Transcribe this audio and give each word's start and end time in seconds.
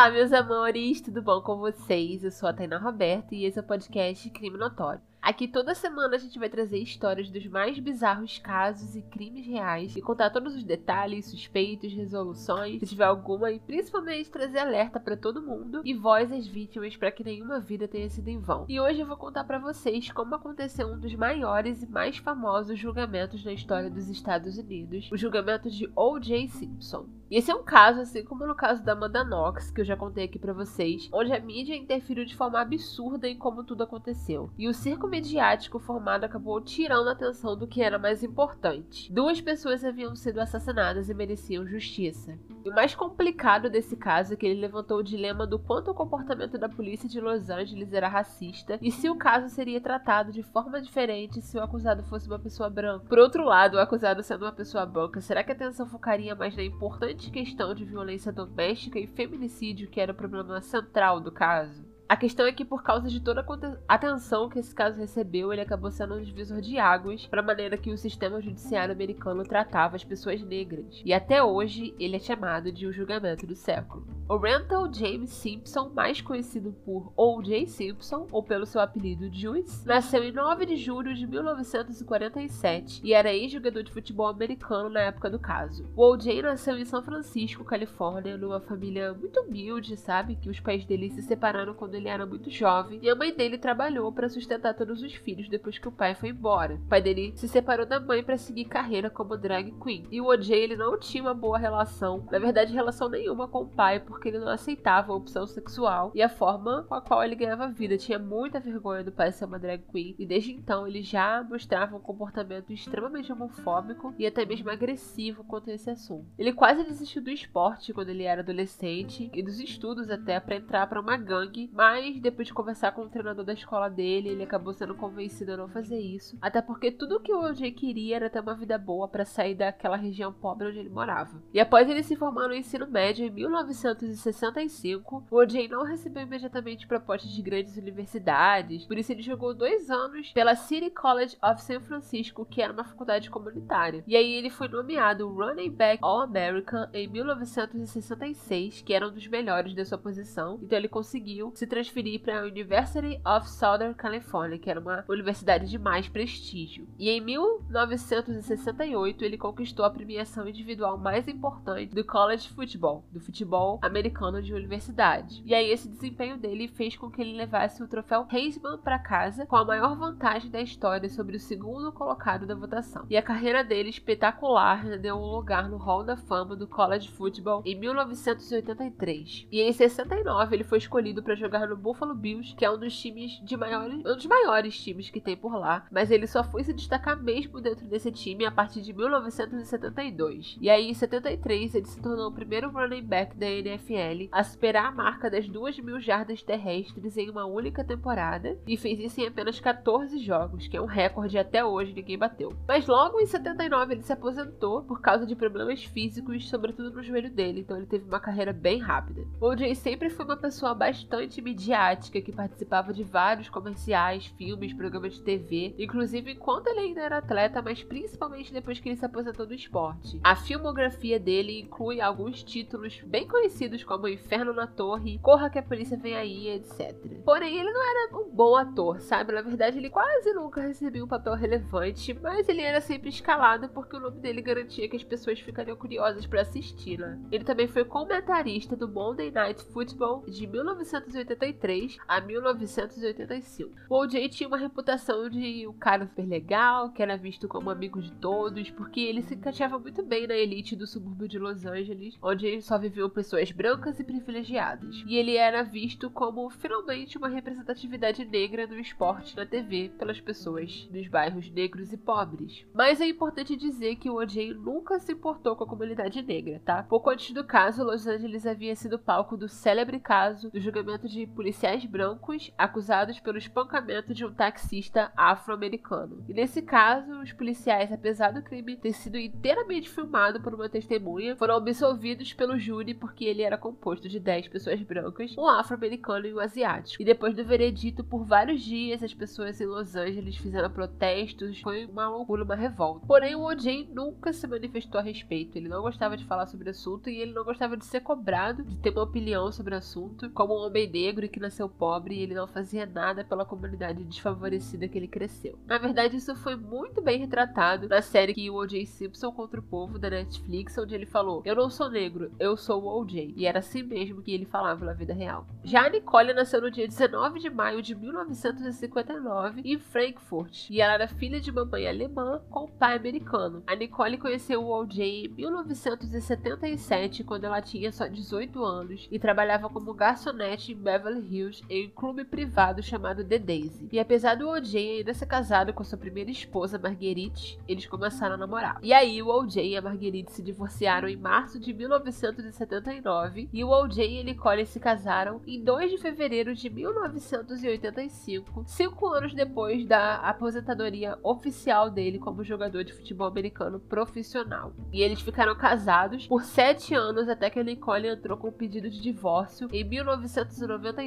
Olá, 0.00 0.08
meus 0.08 0.32
amores, 0.32 1.02
tudo 1.02 1.20
bom 1.20 1.42
com 1.42 1.58
vocês? 1.58 2.24
Eu 2.24 2.30
sou 2.30 2.48
a 2.48 2.54
Tainá 2.54 2.78
Roberto 2.78 3.34
e 3.34 3.44
esse 3.44 3.58
é 3.58 3.60
o 3.60 3.66
podcast 3.66 4.30
Crime 4.30 4.56
Notório. 4.56 5.02
Aqui 5.30 5.46
toda 5.46 5.76
semana 5.76 6.16
a 6.16 6.18
gente 6.18 6.40
vai 6.40 6.48
trazer 6.48 6.78
histórias 6.78 7.30
dos 7.30 7.46
mais 7.46 7.78
bizarros 7.78 8.38
casos 8.38 8.96
e 8.96 9.02
crimes 9.02 9.46
reais 9.46 9.94
e 9.94 10.02
contar 10.02 10.28
todos 10.30 10.56
os 10.56 10.64
detalhes, 10.64 11.26
suspeitos, 11.26 11.92
resoluções, 11.92 12.80
se 12.80 12.86
tiver 12.86 13.04
alguma 13.04 13.52
e 13.52 13.60
principalmente 13.60 14.28
trazer 14.28 14.58
alerta 14.58 14.98
para 14.98 15.16
todo 15.16 15.40
mundo 15.40 15.82
e 15.84 15.94
voz 15.94 16.32
às 16.32 16.48
vítimas 16.48 16.96
para 16.96 17.12
que 17.12 17.22
nenhuma 17.22 17.60
vida 17.60 17.86
tenha 17.86 18.10
sido 18.10 18.26
em 18.26 18.40
vão. 18.40 18.66
E 18.68 18.80
hoje 18.80 18.98
eu 18.98 19.06
vou 19.06 19.16
contar 19.16 19.44
para 19.44 19.60
vocês 19.60 20.10
como 20.10 20.34
aconteceu 20.34 20.88
um 20.88 20.98
dos 20.98 21.14
maiores 21.14 21.84
e 21.84 21.86
mais 21.88 22.16
famosos 22.16 22.76
julgamentos 22.76 23.44
na 23.44 23.52
história 23.52 23.88
dos 23.88 24.08
Estados 24.08 24.58
Unidos, 24.58 25.08
o 25.12 25.16
julgamento 25.16 25.70
de 25.70 25.88
O.J. 25.94 26.48
Simpson. 26.48 27.06
E 27.30 27.36
esse 27.36 27.48
é 27.48 27.54
um 27.54 27.62
caso, 27.62 28.00
assim 28.00 28.24
como 28.24 28.44
no 28.44 28.56
caso 28.56 28.82
da 28.82 28.90
Amanda 28.90 29.22
Knox, 29.22 29.70
que 29.70 29.80
eu 29.80 29.84
já 29.84 29.96
contei 29.96 30.24
aqui 30.24 30.36
para 30.36 30.52
vocês, 30.52 31.08
onde 31.12 31.32
a 31.32 31.38
mídia 31.38 31.76
interferiu 31.76 32.24
de 32.24 32.34
forma 32.34 32.60
absurda 32.60 33.28
em 33.28 33.38
como 33.38 33.62
tudo 33.62 33.84
aconteceu. 33.84 34.50
E 34.58 34.66
o 34.66 34.74
circo 34.74 35.06
midiático 35.20 35.78
formado 35.78 36.24
acabou 36.24 36.58
tirando 36.62 37.08
a 37.08 37.12
atenção 37.12 37.54
do 37.54 37.66
que 37.66 37.82
era 37.82 37.98
mais 37.98 38.22
importante. 38.22 39.12
Duas 39.12 39.38
pessoas 39.38 39.84
haviam 39.84 40.16
sido 40.16 40.40
assassinadas 40.40 41.10
e 41.10 41.14
mereciam 41.14 41.66
justiça. 41.66 42.38
E 42.64 42.70
o 42.70 42.74
mais 42.74 42.94
complicado 42.94 43.68
desse 43.68 43.96
caso 43.96 44.32
é 44.32 44.36
que 44.36 44.46
ele 44.46 44.60
levantou 44.60 44.98
o 44.98 45.02
dilema 45.02 45.46
do 45.46 45.58
quanto 45.58 45.90
o 45.90 45.94
comportamento 45.94 46.56
da 46.56 46.68
polícia 46.68 47.08
de 47.08 47.20
Los 47.20 47.50
Angeles 47.50 47.92
era 47.92 48.08
racista 48.08 48.78
e 48.80 48.90
se 48.90 49.10
o 49.10 49.16
caso 49.16 49.50
seria 49.50 49.80
tratado 49.80 50.32
de 50.32 50.42
forma 50.42 50.80
diferente 50.80 51.42
se 51.42 51.58
o 51.58 51.62
acusado 51.62 52.02
fosse 52.04 52.26
uma 52.26 52.38
pessoa 52.38 52.70
branca. 52.70 53.06
Por 53.06 53.18
outro 53.18 53.44
lado, 53.44 53.74
o 53.76 53.80
acusado 53.80 54.22
sendo 54.22 54.46
uma 54.46 54.52
pessoa 54.52 54.86
branca, 54.86 55.20
será 55.20 55.44
que 55.44 55.52
a 55.52 55.54
atenção 55.54 55.86
focaria 55.86 56.34
mais 56.34 56.56
na 56.56 56.62
importante 56.62 57.30
questão 57.30 57.74
de 57.74 57.84
violência 57.84 58.32
doméstica 58.32 58.98
e 58.98 59.06
feminicídio, 59.06 59.88
que 59.88 60.00
era 60.00 60.12
o 60.12 60.16
problema 60.16 60.60
central 60.62 61.20
do 61.20 61.30
caso? 61.30 61.89
A 62.10 62.16
questão 62.16 62.44
é 62.44 62.50
que, 62.50 62.64
por 62.64 62.82
causa 62.82 63.08
de 63.08 63.20
toda 63.20 63.46
a 63.86 63.94
atenção 63.94 64.48
que 64.48 64.58
esse 64.58 64.74
caso 64.74 64.98
recebeu, 64.98 65.52
ele 65.52 65.62
acabou 65.62 65.92
sendo 65.92 66.16
um 66.16 66.20
divisor 66.20 66.60
de 66.60 66.76
águas 66.76 67.24
para 67.28 67.38
a 67.40 67.44
maneira 67.44 67.78
que 67.78 67.92
o 67.92 67.96
sistema 67.96 68.40
judiciário 68.40 68.92
americano 68.92 69.44
tratava 69.44 69.94
as 69.94 70.02
pessoas 70.02 70.42
negras. 70.42 71.00
E 71.04 71.12
até 71.12 71.40
hoje, 71.40 71.94
ele 72.00 72.16
é 72.16 72.18
chamado 72.18 72.72
de 72.72 72.84
o 72.84 72.92
julgamento 72.92 73.46
do 73.46 73.54
século. 73.54 74.04
O 74.28 74.36
Rental 74.36 74.92
James 74.92 75.30
Simpson, 75.30 75.90
mais 75.94 76.20
conhecido 76.20 76.72
por 76.84 77.12
O.J. 77.16 77.68
Simpson, 77.68 78.26
ou 78.32 78.42
pelo 78.42 78.66
seu 78.66 78.80
apelido 78.80 79.32
Juice, 79.32 79.86
nasceu 79.86 80.24
em 80.24 80.32
9 80.32 80.66
de 80.66 80.76
julho 80.76 81.14
de 81.14 81.28
1947 81.28 83.02
e 83.04 83.12
era 83.12 83.32
ex-jogador 83.32 83.84
de 83.84 83.92
futebol 83.92 84.26
americano 84.26 84.88
na 84.88 85.00
época 85.00 85.30
do 85.30 85.38
caso. 85.38 85.88
O 85.94 86.12
O.J. 86.12 86.42
nasceu 86.42 86.76
em 86.76 86.84
São 86.84 87.02
Francisco, 87.04 87.64
Califórnia, 87.64 88.36
numa 88.36 88.60
família 88.60 89.14
muito 89.14 89.40
humilde, 89.42 89.96
sabe? 89.96 90.34
Que 90.34 90.50
os 90.50 90.58
pais 90.58 90.84
dele 90.84 91.10
se 91.10 91.22
separaram 91.22 91.74
quando 91.74 91.99
ele 92.00 92.08
era 92.08 92.26
muito 92.26 92.50
jovem 92.50 92.98
e 93.02 93.08
a 93.08 93.14
mãe 93.14 93.32
dele 93.32 93.58
trabalhou 93.58 94.10
para 94.12 94.28
sustentar 94.28 94.74
todos 94.74 95.02
os 95.02 95.14
filhos 95.14 95.48
depois 95.48 95.78
que 95.78 95.88
o 95.88 95.92
pai 95.92 96.14
foi 96.14 96.30
embora. 96.30 96.74
O 96.74 96.88
pai 96.88 97.00
dele 97.00 97.32
se 97.36 97.48
separou 97.48 97.86
da 97.86 98.00
mãe 98.00 98.22
para 98.22 98.38
seguir 98.38 98.64
carreira 98.64 99.10
como 99.10 99.36
drag 99.36 99.72
queen. 99.82 100.06
E 100.10 100.20
o 100.20 100.26
OJ 100.26 100.54
ele 100.54 100.76
não 100.76 100.98
tinha 100.98 101.22
uma 101.22 101.34
boa 101.34 101.58
relação, 101.58 102.26
na 102.30 102.38
verdade 102.38 102.72
relação 102.72 103.08
nenhuma 103.08 103.46
com 103.46 103.62
o 103.62 103.68
pai, 103.68 104.00
porque 104.00 104.28
ele 104.28 104.38
não 104.38 104.48
aceitava 104.48 105.12
a 105.12 105.16
opção 105.16 105.46
sexual 105.46 106.10
e 106.14 106.22
a 106.22 106.28
forma 106.28 106.84
com 106.88 106.94
a 106.94 107.00
qual 107.00 107.22
ele 107.22 107.34
ganhava 107.34 107.68
vida. 107.68 107.98
Tinha 107.98 108.18
muita 108.18 108.60
vergonha 108.60 109.04
do 109.04 109.12
pai 109.12 109.30
ser 109.32 109.44
uma 109.44 109.58
drag 109.58 109.82
queen 109.90 110.14
e 110.18 110.26
desde 110.26 110.52
então 110.52 110.86
ele 110.86 111.02
já 111.02 111.42
mostrava 111.42 111.96
um 111.96 112.00
comportamento 112.00 112.72
extremamente 112.72 113.32
homofóbico 113.32 114.14
e 114.18 114.26
até 114.26 114.44
mesmo 114.44 114.70
agressivo 114.70 115.44
quanto 115.44 115.70
a 115.70 115.74
esse 115.74 115.90
assunto. 115.90 116.26
Ele 116.38 116.52
quase 116.52 116.84
desistiu 116.84 117.22
do 117.22 117.30
esporte 117.30 117.92
quando 117.92 118.08
ele 118.08 118.24
era 118.24 118.40
adolescente 118.40 119.30
e 119.32 119.42
dos 119.42 119.60
estudos 119.60 120.10
até 120.10 120.40
para 120.40 120.56
entrar 120.56 120.86
para 120.86 121.00
uma 121.00 121.16
gangue, 121.16 121.70
mas 121.72 121.89
mas 121.90 122.20
depois 122.20 122.46
de 122.46 122.54
conversar 122.54 122.92
com 122.92 123.02
o 123.02 123.08
treinador 123.08 123.44
da 123.44 123.52
escola 123.52 123.90
dele, 123.90 124.28
ele 124.28 124.44
acabou 124.44 124.72
sendo 124.72 124.94
convencido 124.94 125.54
a 125.54 125.56
não 125.56 125.68
fazer 125.68 125.98
isso. 125.98 126.38
Até 126.40 126.62
porque 126.62 126.92
tudo 126.92 127.18
que 127.18 127.32
o 127.32 127.42
OJ 127.42 127.72
queria 127.72 128.14
era 128.14 128.30
ter 128.30 128.38
uma 128.38 128.54
vida 128.54 128.78
boa 128.78 129.08
para 129.08 129.24
sair 129.24 129.56
daquela 129.56 129.96
região 129.96 130.32
pobre 130.32 130.68
onde 130.68 130.78
ele 130.78 130.88
morava. 130.88 131.42
E 131.52 131.58
após 131.58 131.88
ele 131.88 132.04
se 132.04 132.14
formar 132.14 132.46
no 132.46 132.54
ensino 132.54 132.86
médio 132.86 133.26
em 133.26 133.30
1965, 133.30 135.26
o 135.28 135.36
OJ 135.36 135.66
não 135.66 135.82
recebeu 135.82 136.22
imediatamente 136.22 136.86
propostas 136.86 137.32
de 137.32 137.42
grandes 137.42 137.76
universidades, 137.76 138.86
por 138.86 138.96
isso 138.96 139.10
ele 139.10 139.22
jogou 139.22 139.52
dois 139.52 139.90
anos 139.90 140.30
pela 140.30 140.54
City 140.54 140.90
College 140.90 141.36
of 141.42 141.60
San 141.60 141.80
Francisco, 141.80 142.46
que 142.46 142.62
era 142.62 142.72
uma 142.72 142.84
faculdade 142.84 143.28
comunitária. 143.28 144.04
E 144.06 144.14
aí 144.14 144.32
ele 144.34 144.48
foi 144.48 144.68
nomeado 144.68 145.28
Running 145.28 145.72
Back 145.72 145.98
All-American 146.02 146.86
em 146.92 147.08
1966, 147.08 148.82
que 148.82 148.94
era 148.94 149.08
um 149.08 149.12
dos 149.12 149.26
melhores 149.26 149.74
da 149.74 149.84
sua 149.84 149.98
posição. 149.98 150.60
Então 150.62 150.78
ele 150.78 150.86
conseguiu 150.88 151.50
se 151.54 151.66
transferir 151.80 152.20
para 152.20 152.40
a 152.40 152.44
University 152.44 153.20
of 153.24 153.48
Southern 153.48 153.94
California, 153.94 154.58
que 154.58 154.68
era 154.68 154.78
uma 154.78 155.02
universidade 155.08 155.68
de 155.68 155.78
mais 155.78 156.08
prestígio. 156.08 156.86
E 156.98 157.08
em 157.08 157.20
1968 157.20 159.24
ele 159.24 159.38
conquistou 159.38 159.84
a 159.84 159.90
premiação 159.90 160.46
individual 160.46 160.98
mais 160.98 161.26
importante 161.26 161.94
do 161.94 162.04
college 162.04 162.50
football, 162.50 163.02
do 163.10 163.18
futebol 163.18 163.78
americano 163.82 164.42
de 164.42 164.52
universidade. 164.52 165.42
E 165.46 165.54
aí 165.54 165.70
esse 165.70 165.88
desempenho 165.88 166.36
dele 166.36 166.68
fez 166.68 166.96
com 166.96 167.10
que 167.10 167.22
ele 167.22 167.36
levasse 167.36 167.82
o 167.82 167.88
troféu 167.88 168.26
Heisman 168.30 168.78
para 168.78 168.98
casa 168.98 169.46
com 169.46 169.56
a 169.56 169.64
maior 169.64 169.96
vantagem 169.96 170.50
da 170.50 170.60
história 170.60 171.08
sobre 171.08 171.36
o 171.36 171.40
segundo 171.40 171.90
colocado 171.92 172.46
da 172.46 172.54
votação. 172.54 173.06
E 173.08 173.16
a 173.16 173.22
carreira 173.22 173.64
dele 173.64 173.88
espetacular 173.88 174.98
deu 174.98 175.16
um 175.16 175.30
lugar 175.30 175.70
no 175.70 175.78
Hall 175.78 176.04
da 176.04 176.16
Fama 176.16 176.54
do 176.54 176.66
college 176.66 177.10
football 177.10 177.62
em 177.64 177.74
1983. 177.74 179.46
E 179.50 179.62
em 179.62 179.72
69 179.72 180.54
ele 180.54 180.64
foi 180.64 180.76
escolhido 180.76 181.22
para 181.22 181.34
jogar 181.34 181.69
no 181.70 181.76
Buffalo 181.76 182.14
Bills, 182.14 182.54
que 182.54 182.64
é 182.64 182.70
um 182.70 182.78
dos 182.78 182.98
times 182.98 183.40
de 183.42 183.56
maiores, 183.56 183.98
um 183.98 184.16
dos 184.16 184.26
maiores 184.26 184.78
times 184.78 185.08
que 185.08 185.20
tem 185.20 185.36
por 185.36 185.54
lá, 185.56 185.86
mas 185.90 186.10
ele 186.10 186.26
só 186.26 186.44
foi 186.44 186.64
se 186.64 186.72
destacar 186.72 187.20
mesmo 187.20 187.60
dentro 187.60 187.86
desse 187.86 188.10
time 188.10 188.44
a 188.44 188.50
partir 188.50 188.82
de 188.82 188.92
1972. 188.92 190.58
E 190.60 190.68
aí, 190.68 190.90
em 190.90 190.94
73, 190.94 191.74
ele 191.74 191.86
se 191.86 192.00
tornou 192.00 192.28
o 192.28 192.34
primeiro 192.34 192.70
running 192.70 193.02
back 193.02 193.36
da 193.36 193.48
NFL 193.48 194.28
a 194.32 194.42
superar 194.42 194.86
a 194.86 194.92
marca 194.92 195.30
das 195.30 195.48
2 195.48 195.78
mil 195.80 196.00
jardas 196.00 196.42
terrestres 196.42 197.16
em 197.16 197.30
uma 197.30 197.46
única 197.46 197.84
temporada 197.84 198.58
e 198.66 198.76
fez 198.76 198.98
isso 198.98 199.20
em 199.20 199.26
apenas 199.26 199.60
14 199.60 200.18
jogos, 200.18 200.66
que 200.66 200.76
é 200.76 200.82
um 200.82 200.86
recorde 200.86 201.38
até 201.38 201.64
hoje 201.64 201.92
ninguém 201.94 202.18
bateu. 202.18 202.52
Mas 202.66 202.86
logo 202.86 203.20
em 203.20 203.26
79 203.26 203.94
ele 203.94 204.02
se 204.02 204.12
aposentou 204.12 204.82
por 204.82 205.00
causa 205.00 205.24
de 205.24 205.36
problemas 205.36 205.84
físicos, 205.84 206.48
sobretudo 206.48 206.90
no 206.90 207.02
joelho 207.02 207.30
dele, 207.30 207.60
então 207.60 207.76
ele 207.76 207.86
teve 207.86 208.06
uma 208.06 208.20
carreira 208.20 208.52
bem 208.52 208.78
rápida. 208.78 209.22
O 209.40 209.56
Jay 209.56 209.74
sempre 209.74 210.10
foi 210.10 210.24
uma 210.24 210.36
pessoa 210.36 210.74
bastante 210.74 211.40
midiática 211.50 212.20
que 212.20 212.32
participava 212.32 212.92
de 212.92 213.02
vários 213.02 213.48
comerciais, 213.48 214.26
filmes, 214.38 214.72
programas 214.72 215.14
de 215.14 215.22
TV, 215.22 215.74
inclusive 215.78 216.32
enquanto 216.32 216.68
ele 216.68 216.80
ainda 216.80 217.00
era 217.00 217.18
atleta, 217.18 217.60
mas 217.60 217.82
principalmente 217.82 218.52
depois 218.52 218.78
que 218.78 218.88
ele 218.88 218.96
se 218.96 219.04
aposentou 219.04 219.46
do 219.46 219.54
esporte. 219.54 220.20
A 220.22 220.36
filmografia 220.36 221.18
dele 221.18 221.60
inclui 221.60 222.00
alguns 222.00 222.42
títulos 222.42 223.00
bem 223.04 223.26
conhecidos 223.26 223.82
como 223.82 224.06
Inferno 224.06 224.52
na 224.52 224.66
Torre, 224.66 225.18
Corra 225.18 225.50
que 225.50 225.58
a 225.58 225.62
Polícia 225.62 225.96
Vem 225.96 226.14
Aí, 226.14 226.48
etc. 226.48 226.94
Porém, 227.24 227.58
ele 227.58 227.72
não 227.72 227.82
era 227.82 228.16
um 228.16 228.30
bom 228.30 228.56
ator, 228.56 229.00
sabe? 229.00 229.32
Na 229.32 229.42
verdade, 229.42 229.78
ele 229.78 229.90
quase 229.90 230.32
nunca 230.32 230.60
recebia 230.60 231.04
um 231.04 231.08
papel 231.08 231.34
relevante, 231.34 232.14
mas 232.14 232.48
ele 232.48 232.62
era 232.62 232.80
sempre 232.80 233.08
escalado 233.08 233.68
porque 233.70 233.96
o 233.96 234.00
nome 234.00 234.20
dele 234.20 234.40
garantia 234.40 234.88
que 234.88 234.96
as 234.96 235.04
pessoas 235.04 235.40
ficariam 235.40 235.76
curiosas 235.76 236.26
para 236.26 236.42
assistir, 236.42 236.98
né? 236.98 237.18
Ele 237.32 237.44
também 237.44 237.66
foi 237.66 237.84
comentarista 237.84 238.76
do 238.76 238.88
Monday 238.88 239.30
Night 239.30 239.64
Football 239.64 240.24
de 240.26 240.46
1980 240.46 241.39
1983 241.40 241.98
a 242.06 242.20
1985. 242.20 243.72
O 243.88 244.00
O.J. 244.00 244.28
tinha 244.28 244.48
uma 244.48 244.56
reputação 244.56 245.28
de 245.28 245.66
um 245.66 245.72
cara 245.72 246.06
super 246.06 246.26
legal, 246.26 246.90
que 246.90 247.02
era 247.02 247.16
visto 247.16 247.48
como 247.48 247.70
amigo 247.70 248.00
de 248.00 248.12
todos, 248.12 248.70
porque 248.70 249.00
ele 249.00 249.22
se 249.22 249.34
encaixava 249.34 249.78
muito 249.78 250.02
bem 250.02 250.26
na 250.26 250.34
elite 250.34 250.76
do 250.76 250.86
subúrbio 250.86 251.28
de 251.28 251.38
Los 251.38 251.64
Angeles, 251.64 252.16
onde 252.22 252.60
só 252.62 252.78
viviam 252.78 253.08
pessoas 253.08 253.50
brancas 253.50 253.98
e 253.98 254.04
privilegiadas. 254.04 255.02
E 255.06 255.16
ele 255.16 255.36
era 255.36 255.62
visto 255.62 256.10
como 256.10 256.48
finalmente 256.50 257.16
uma 257.16 257.28
representatividade 257.28 258.24
negra 258.24 258.66
no 258.66 258.78
esporte 258.78 259.36
na 259.36 259.46
TV 259.46 259.90
pelas 259.98 260.20
pessoas 260.20 260.88
dos 260.90 261.08
bairros 261.08 261.50
negros 261.50 261.92
e 261.92 261.96
pobres. 261.96 262.66
Mas 262.74 263.00
é 263.00 263.08
importante 263.08 263.56
dizer 263.56 263.96
que 263.96 264.10
o 264.10 264.16
O.J. 264.16 264.54
nunca 264.54 264.98
se 264.98 265.12
importou 265.12 265.56
com 265.56 265.64
a 265.64 265.68
comunidade 265.68 266.22
negra, 266.22 266.60
tá? 266.64 266.82
Pouco 266.82 267.10
antes 267.10 267.32
do 267.32 267.44
caso, 267.44 267.84
Los 267.84 268.06
Angeles 268.06 268.46
havia 268.46 268.76
sido 268.76 268.98
palco 268.98 269.36
do 269.36 269.48
célebre 269.48 269.98
caso 269.98 270.50
do 270.50 270.60
julgamento 270.60 271.08
de 271.08 271.29
policiais 271.30 271.84
brancos 271.84 272.52
acusados 272.56 273.20
pelo 273.20 273.38
espancamento 273.38 274.12
de 274.14 274.24
um 274.24 274.32
taxista 274.32 275.12
afro-americano. 275.16 276.24
E 276.28 276.34
nesse 276.34 276.62
caso, 276.62 277.20
os 277.20 277.32
policiais, 277.32 277.92
apesar 277.92 278.32
do 278.32 278.42
crime 278.42 278.76
ter 278.76 278.92
sido 278.92 279.18
inteiramente 279.18 279.88
filmado 279.88 280.40
por 280.40 280.54
uma 280.54 280.68
testemunha, 280.68 281.36
foram 281.36 281.56
absolvidos 281.56 282.32
pelo 282.32 282.58
júri 282.58 282.94
porque 282.94 283.24
ele 283.24 283.42
era 283.42 283.58
composto 283.58 284.08
de 284.08 284.18
10 284.18 284.48
pessoas 284.48 284.80
brancas, 284.82 285.36
um 285.36 285.46
afro-americano 285.46 286.26
e 286.26 286.34
um 286.34 286.40
asiático. 286.40 287.02
E 287.02 287.06
depois 287.06 287.34
do 287.34 287.44
veredito, 287.44 288.02
por 288.04 288.24
vários 288.24 288.62
dias, 288.62 289.02
as 289.02 289.14
pessoas 289.14 289.60
em 289.60 289.66
Los 289.66 289.96
Angeles 289.96 290.36
fizeram 290.36 290.70
protestos, 290.70 291.60
foi 291.60 291.86
uma 291.86 292.08
loucura, 292.08 292.44
uma 292.44 292.54
revolta. 292.54 293.06
Porém, 293.06 293.34
o 293.34 293.44
O.J. 293.44 293.88
nunca 293.92 294.32
se 294.32 294.46
manifestou 294.46 295.00
a 295.00 295.02
respeito, 295.02 295.56
ele 295.56 295.68
não 295.68 295.82
gostava 295.82 296.16
de 296.16 296.24
falar 296.24 296.46
sobre 296.46 296.68
o 296.68 296.70
assunto 296.70 297.10
e 297.10 297.18
ele 297.18 297.32
não 297.32 297.44
gostava 297.44 297.76
de 297.76 297.84
ser 297.84 298.00
cobrado 298.00 298.62
de 298.62 298.76
ter 298.76 298.90
uma 298.90 299.02
opinião 299.02 299.50
sobre 299.50 299.74
o 299.74 299.78
assunto, 299.78 300.30
como 300.30 300.54
um 300.54 300.66
homem 300.66 300.88
negro 300.90 301.19
que 301.28 301.40
nasceu 301.40 301.68
pobre 301.68 302.14
e 302.14 302.22
ele 302.22 302.34
não 302.34 302.46
fazia 302.46 302.86
nada 302.86 303.24
pela 303.24 303.44
comunidade 303.44 304.04
desfavorecida 304.04 304.88
que 304.88 304.98
ele 304.98 305.08
cresceu. 305.08 305.58
Na 305.66 305.78
verdade, 305.78 306.16
isso 306.16 306.34
foi 306.36 306.56
muito 306.56 307.00
bem 307.00 307.18
retratado 307.18 307.88
na 307.88 308.02
série 308.02 308.34
que 308.34 308.50
o 308.50 308.54
O.J. 308.56 308.86
Simpson 308.86 309.32
contra 309.32 309.60
o 309.60 309.62
povo 309.62 309.98
da 309.98 310.10
Netflix, 310.10 310.76
onde 310.78 310.94
ele 310.94 311.06
falou: 311.06 311.42
Eu 311.44 311.54
não 311.54 311.70
sou 311.70 311.90
negro, 311.90 312.32
eu 312.38 312.56
sou 312.56 312.82
o 312.82 313.00
O.J. 313.00 313.34
E 313.36 313.46
era 313.46 313.58
assim 313.58 313.82
mesmo 313.82 314.22
que 314.22 314.32
ele 314.32 314.44
falava 314.44 314.84
na 314.84 314.92
vida 314.92 315.12
real. 315.12 315.46
Já 315.64 315.86
a 315.86 315.90
Nicole 315.90 316.32
nasceu 316.32 316.60
no 316.60 316.70
dia 316.70 316.86
19 316.86 317.40
de 317.40 317.50
maio 317.50 317.82
de 317.82 317.94
1959 317.94 319.62
em 319.64 319.78
Frankfurt 319.78 320.68
e 320.70 320.80
ela 320.80 320.94
era 320.94 321.08
filha 321.08 321.40
de 321.40 321.50
uma 321.50 321.64
mãe 321.64 321.88
alemã 321.88 322.40
com 322.50 322.68
pai 322.68 322.96
americano. 322.96 323.62
A 323.66 323.74
Nicole 323.74 324.18
conheceu 324.18 324.62
o 324.62 324.80
O.J. 324.80 325.26
em 325.26 325.28
1977, 325.28 327.24
quando 327.24 327.44
ela 327.44 327.60
tinha 327.60 327.90
só 327.92 328.06
18 328.06 328.64
anos 328.64 329.08
e 329.10 329.18
trabalhava 329.18 329.68
como 329.68 329.94
garçonete 329.94 330.72
em 330.72 330.76
Beverly 330.76 331.09
Hills 331.18 331.62
em 331.68 331.86
um 331.86 331.90
clube 331.90 332.24
privado 332.24 332.82
chamado 332.82 333.24
The 333.24 333.38
Daisy. 333.38 333.88
E 333.92 333.98
apesar 333.98 334.36
do 334.36 334.48
O.J. 334.48 334.98
ainda 334.98 335.14
ser 335.14 335.26
casado 335.26 335.72
com 335.72 335.84
sua 335.84 335.98
primeira 335.98 336.30
esposa, 336.30 336.78
Marguerite, 336.78 337.58
eles 337.68 337.86
começaram 337.86 338.34
a 338.34 338.38
namorar. 338.38 338.78
E 338.82 338.92
aí 338.92 339.22
o 339.22 339.28
O.J. 339.28 339.68
e 339.68 339.76
a 339.76 339.82
Marguerite 339.82 340.32
se 340.32 340.42
divorciaram 340.42 341.08
em 341.08 341.16
março 341.16 341.58
de 341.58 341.72
1979 341.72 343.48
e 343.52 343.64
o 343.64 343.68
O.J. 343.68 344.06
e 344.06 344.20
a 344.20 344.24
Nicole 344.24 344.66
se 344.66 344.80
casaram 344.80 345.40
em 345.46 345.62
2 345.62 345.90
de 345.90 345.98
fevereiro 345.98 346.54
de 346.54 346.70
1985, 346.70 348.64
cinco 348.66 349.06
anos 349.08 349.34
depois 349.34 349.86
da 349.86 350.16
aposentadoria 350.16 351.18
oficial 351.22 351.90
dele 351.90 352.18
como 352.18 352.44
jogador 352.44 352.84
de 352.84 352.92
futebol 352.92 353.26
americano 353.26 353.78
profissional. 353.78 354.72
E 354.92 355.02
eles 355.02 355.20
ficaram 355.20 355.54
casados 355.54 356.26
por 356.26 356.44
sete 356.44 356.94
anos 356.94 357.28
até 357.28 357.50
que 357.50 357.58
a 357.58 357.64
Nicole 357.64 358.08
entrou 358.08 358.36
com 358.36 358.48
um 358.48 358.52
pedido 358.52 358.90
de 358.90 359.00
divórcio 359.00 359.68
em 359.72 359.84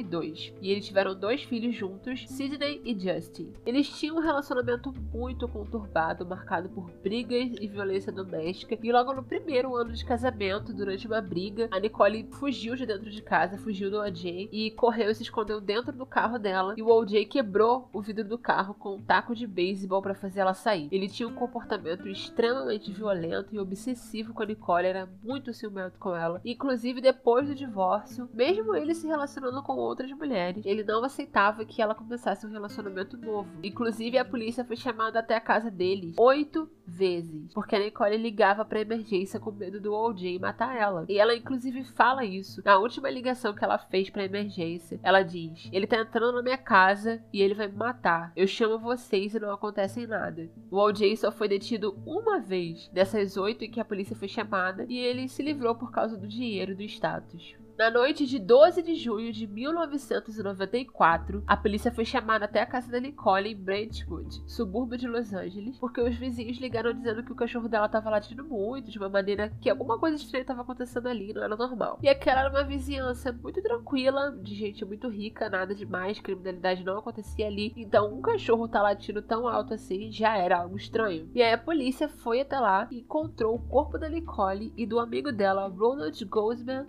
1992. 0.02 0.52
E 0.60 0.70
eles 0.70 0.86
tiveram 0.86 1.14
dois 1.14 1.42
filhos 1.42 1.74
juntos, 1.76 2.26
Sidney 2.28 2.80
e 2.84 2.98
Justin. 2.98 3.52
Eles 3.64 3.88
tinham 3.88 4.16
um 4.16 4.20
relacionamento 4.20 4.92
muito 5.12 5.46
conturbado, 5.48 6.26
marcado 6.26 6.68
por 6.68 6.90
brigas 7.02 7.52
e 7.60 7.66
violência 7.66 8.10
doméstica. 8.10 8.78
E 8.82 8.92
logo 8.92 9.12
no 9.12 9.22
primeiro 9.22 9.76
ano 9.76 9.92
de 9.92 10.04
casamento, 10.04 10.72
durante 10.72 11.06
uma 11.06 11.20
briga, 11.20 11.68
a 11.70 11.78
Nicole 11.78 12.28
fugiu 12.32 12.74
de 12.74 12.86
dentro 12.86 13.10
de 13.10 13.22
casa, 13.22 13.58
fugiu 13.58 13.90
do 13.90 13.98
OJ 13.98 14.48
e 14.50 14.70
correu 14.72 15.10
e 15.10 15.14
se 15.14 15.22
escondeu 15.22 15.60
dentro 15.60 15.92
do 15.92 16.06
carro 16.06 16.38
dela. 16.38 16.74
E 16.76 16.82
o 16.82 16.88
OJ 16.88 17.26
quebrou 17.26 17.88
o 17.92 18.00
vidro 18.00 18.24
do 18.24 18.38
carro 18.38 18.74
com 18.74 18.96
um 18.96 19.02
taco 19.02 19.34
de 19.34 19.46
beisebol 19.46 20.02
para 20.02 20.14
fazer 20.14 20.40
ela 20.40 20.54
sair. 20.54 20.88
Ele 20.90 21.08
tinha 21.08 21.28
um 21.28 21.34
comportamento 21.34 22.08
extremamente 22.08 22.92
violento 22.92 23.54
e 23.54 23.58
obsessivo 23.58 24.32
com 24.32 24.42
a 24.42 24.46
Nicole, 24.46 24.86
era 24.86 25.08
muito 25.22 25.52
ciumento 25.52 25.98
com 25.98 26.14
ela. 26.14 26.40
Inclusive, 26.44 27.00
depois 27.00 27.48
do 27.48 27.54
divórcio, 27.54 28.28
mesmo 28.32 28.74
ele 28.74 28.94
se 28.94 29.06
relacionando 29.06 29.62
com 29.62 29.76
outras 29.84 30.10
mulheres, 30.12 30.64
ele 30.64 30.82
não 30.82 31.04
aceitava 31.04 31.64
que 31.64 31.80
ela 31.80 31.94
começasse 31.94 32.46
um 32.46 32.50
relacionamento 32.50 33.16
novo. 33.16 33.48
Inclusive, 33.62 34.18
a 34.18 34.24
polícia 34.24 34.64
foi 34.64 34.76
chamada 34.76 35.18
até 35.18 35.36
a 35.36 35.40
casa 35.40 35.70
dele 35.70 36.14
oito 36.18 36.68
vezes, 36.86 37.52
porque 37.54 37.74
a 37.74 37.78
Nicole 37.78 38.16
ligava 38.16 38.64
pra 38.64 38.80
emergência 38.80 39.40
com 39.40 39.50
medo 39.50 39.80
do 39.80 39.92
OJ 39.92 40.38
matar 40.38 40.76
ela. 40.76 41.04
E 41.08 41.18
ela, 41.18 41.34
inclusive, 41.34 41.84
fala 41.84 42.24
isso. 42.24 42.62
Na 42.64 42.78
última 42.78 43.10
ligação 43.10 43.54
que 43.54 43.64
ela 43.64 43.78
fez 43.78 44.10
pra 44.10 44.24
emergência, 44.24 45.00
ela 45.02 45.22
diz: 45.22 45.68
Ele 45.72 45.86
tá 45.86 45.98
entrando 46.00 46.36
na 46.36 46.42
minha 46.42 46.58
casa 46.58 47.22
e 47.32 47.40
ele 47.40 47.54
vai 47.54 47.68
me 47.68 47.76
matar. 47.76 48.32
Eu 48.36 48.46
chamo 48.46 48.78
vocês 48.78 49.34
e 49.34 49.40
não 49.40 49.52
acontece 49.52 50.06
nada. 50.06 50.48
O 50.70 50.78
OJ 50.78 51.16
só 51.16 51.32
foi 51.32 51.48
detido 51.48 51.96
uma 52.06 52.40
vez 52.40 52.88
dessas 52.88 53.36
oito 53.36 53.64
em 53.64 53.70
que 53.70 53.80
a 53.80 53.84
polícia 53.84 54.16
foi 54.16 54.28
chamada 54.28 54.86
e 54.88 54.98
ele 54.98 55.28
se 55.28 55.42
livrou 55.42 55.74
por 55.74 55.90
causa 55.90 56.16
do 56.16 56.28
dinheiro 56.28 56.74
do 56.74 56.82
status. 56.82 57.54
Na 57.76 57.90
noite 57.90 58.24
de 58.24 58.38
12 58.38 58.82
de 58.82 58.94
junho 58.94 59.32
de 59.32 59.48
1994, 59.48 61.42
a 61.44 61.56
polícia 61.56 61.90
foi 61.90 62.04
chamada 62.04 62.44
até 62.44 62.60
a 62.60 62.66
casa 62.66 62.88
da 62.88 63.00
Nicole 63.00 63.50
em 63.50 63.56
Brentwood, 63.56 64.44
subúrbio 64.46 64.96
de 64.96 65.08
Los 65.08 65.34
Angeles, 65.34 65.76
porque 65.78 66.00
os 66.00 66.14
vizinhos 66.14 66.58
ligaram 66.58 66.92
dizendo 66.92 67.24
que 67.24 67.32
o 67.32 67.34
cachorro 67.34 67.68
dela 67.68 67.86
estava 67.86 68.08
latindo 68.10 68.44
muito, 68.44 68.92
de 68.92 68.98
uma 68.98 69.08
maneira 69.08 69.52
que 69.60 69.68
alguma 69.68 69.98
coisa 69.98 70.16
estranha 70.16 70.42
estava 70.42 70.62
acontecendo 70.62 71.08
ali, 71.08 71.34
não 71.34 71.42
era 71.42 71.56
normal. 71.56 71.98
E 72.00 72.08
aquela 72.08 72.42
era 72.42 72.50
uma 72.50 72.62
vizinhança 72.62 73.32
muito 73.32 73.60
tranquila, 73.60 74.30
de 74.40 74.54
gente 74.54 74.84
muito 74.84 75.08
rica, 75.08 75.50
nada 75.50 75.74
demais, 75.74 76.20
criminalidade 76.20 76.84
não 76.84 76.98
acontecia 76.98 77.48
ali. 77.48 77.72
Então, 77.76 78.14
um 78.14 78.22
cachorro 78.22 78.68
tá 78.68 78.80
latindo 78.82 79.20
tão 79.20 79.48
alto 79.48 79.74
assim 79.74 80.12
já 80.12 80.36
era 80.36 80.60
algo 80.60 80.76
estranho. 80.76 81.28
E 81.34 81.42
aí 81.42 81.52
a 81.52 81.58
polícia 81.58 82.08
foi 82.08 82.40
até 82.40 82.60
lá 82.60 82.86
e 82.92 83.00
encontrou 83.00 83.56
o 83.56 83.62
corpo 83.68 83.98
da 83.98 84.08
Nicole 84.08 84.72
e 84.76 84.86
do 84.86 85.00
amigo 85.00 85.32
dela, 85.32 85.66
Ronald 85.66 86.24
Goldsman, 86.26 86.86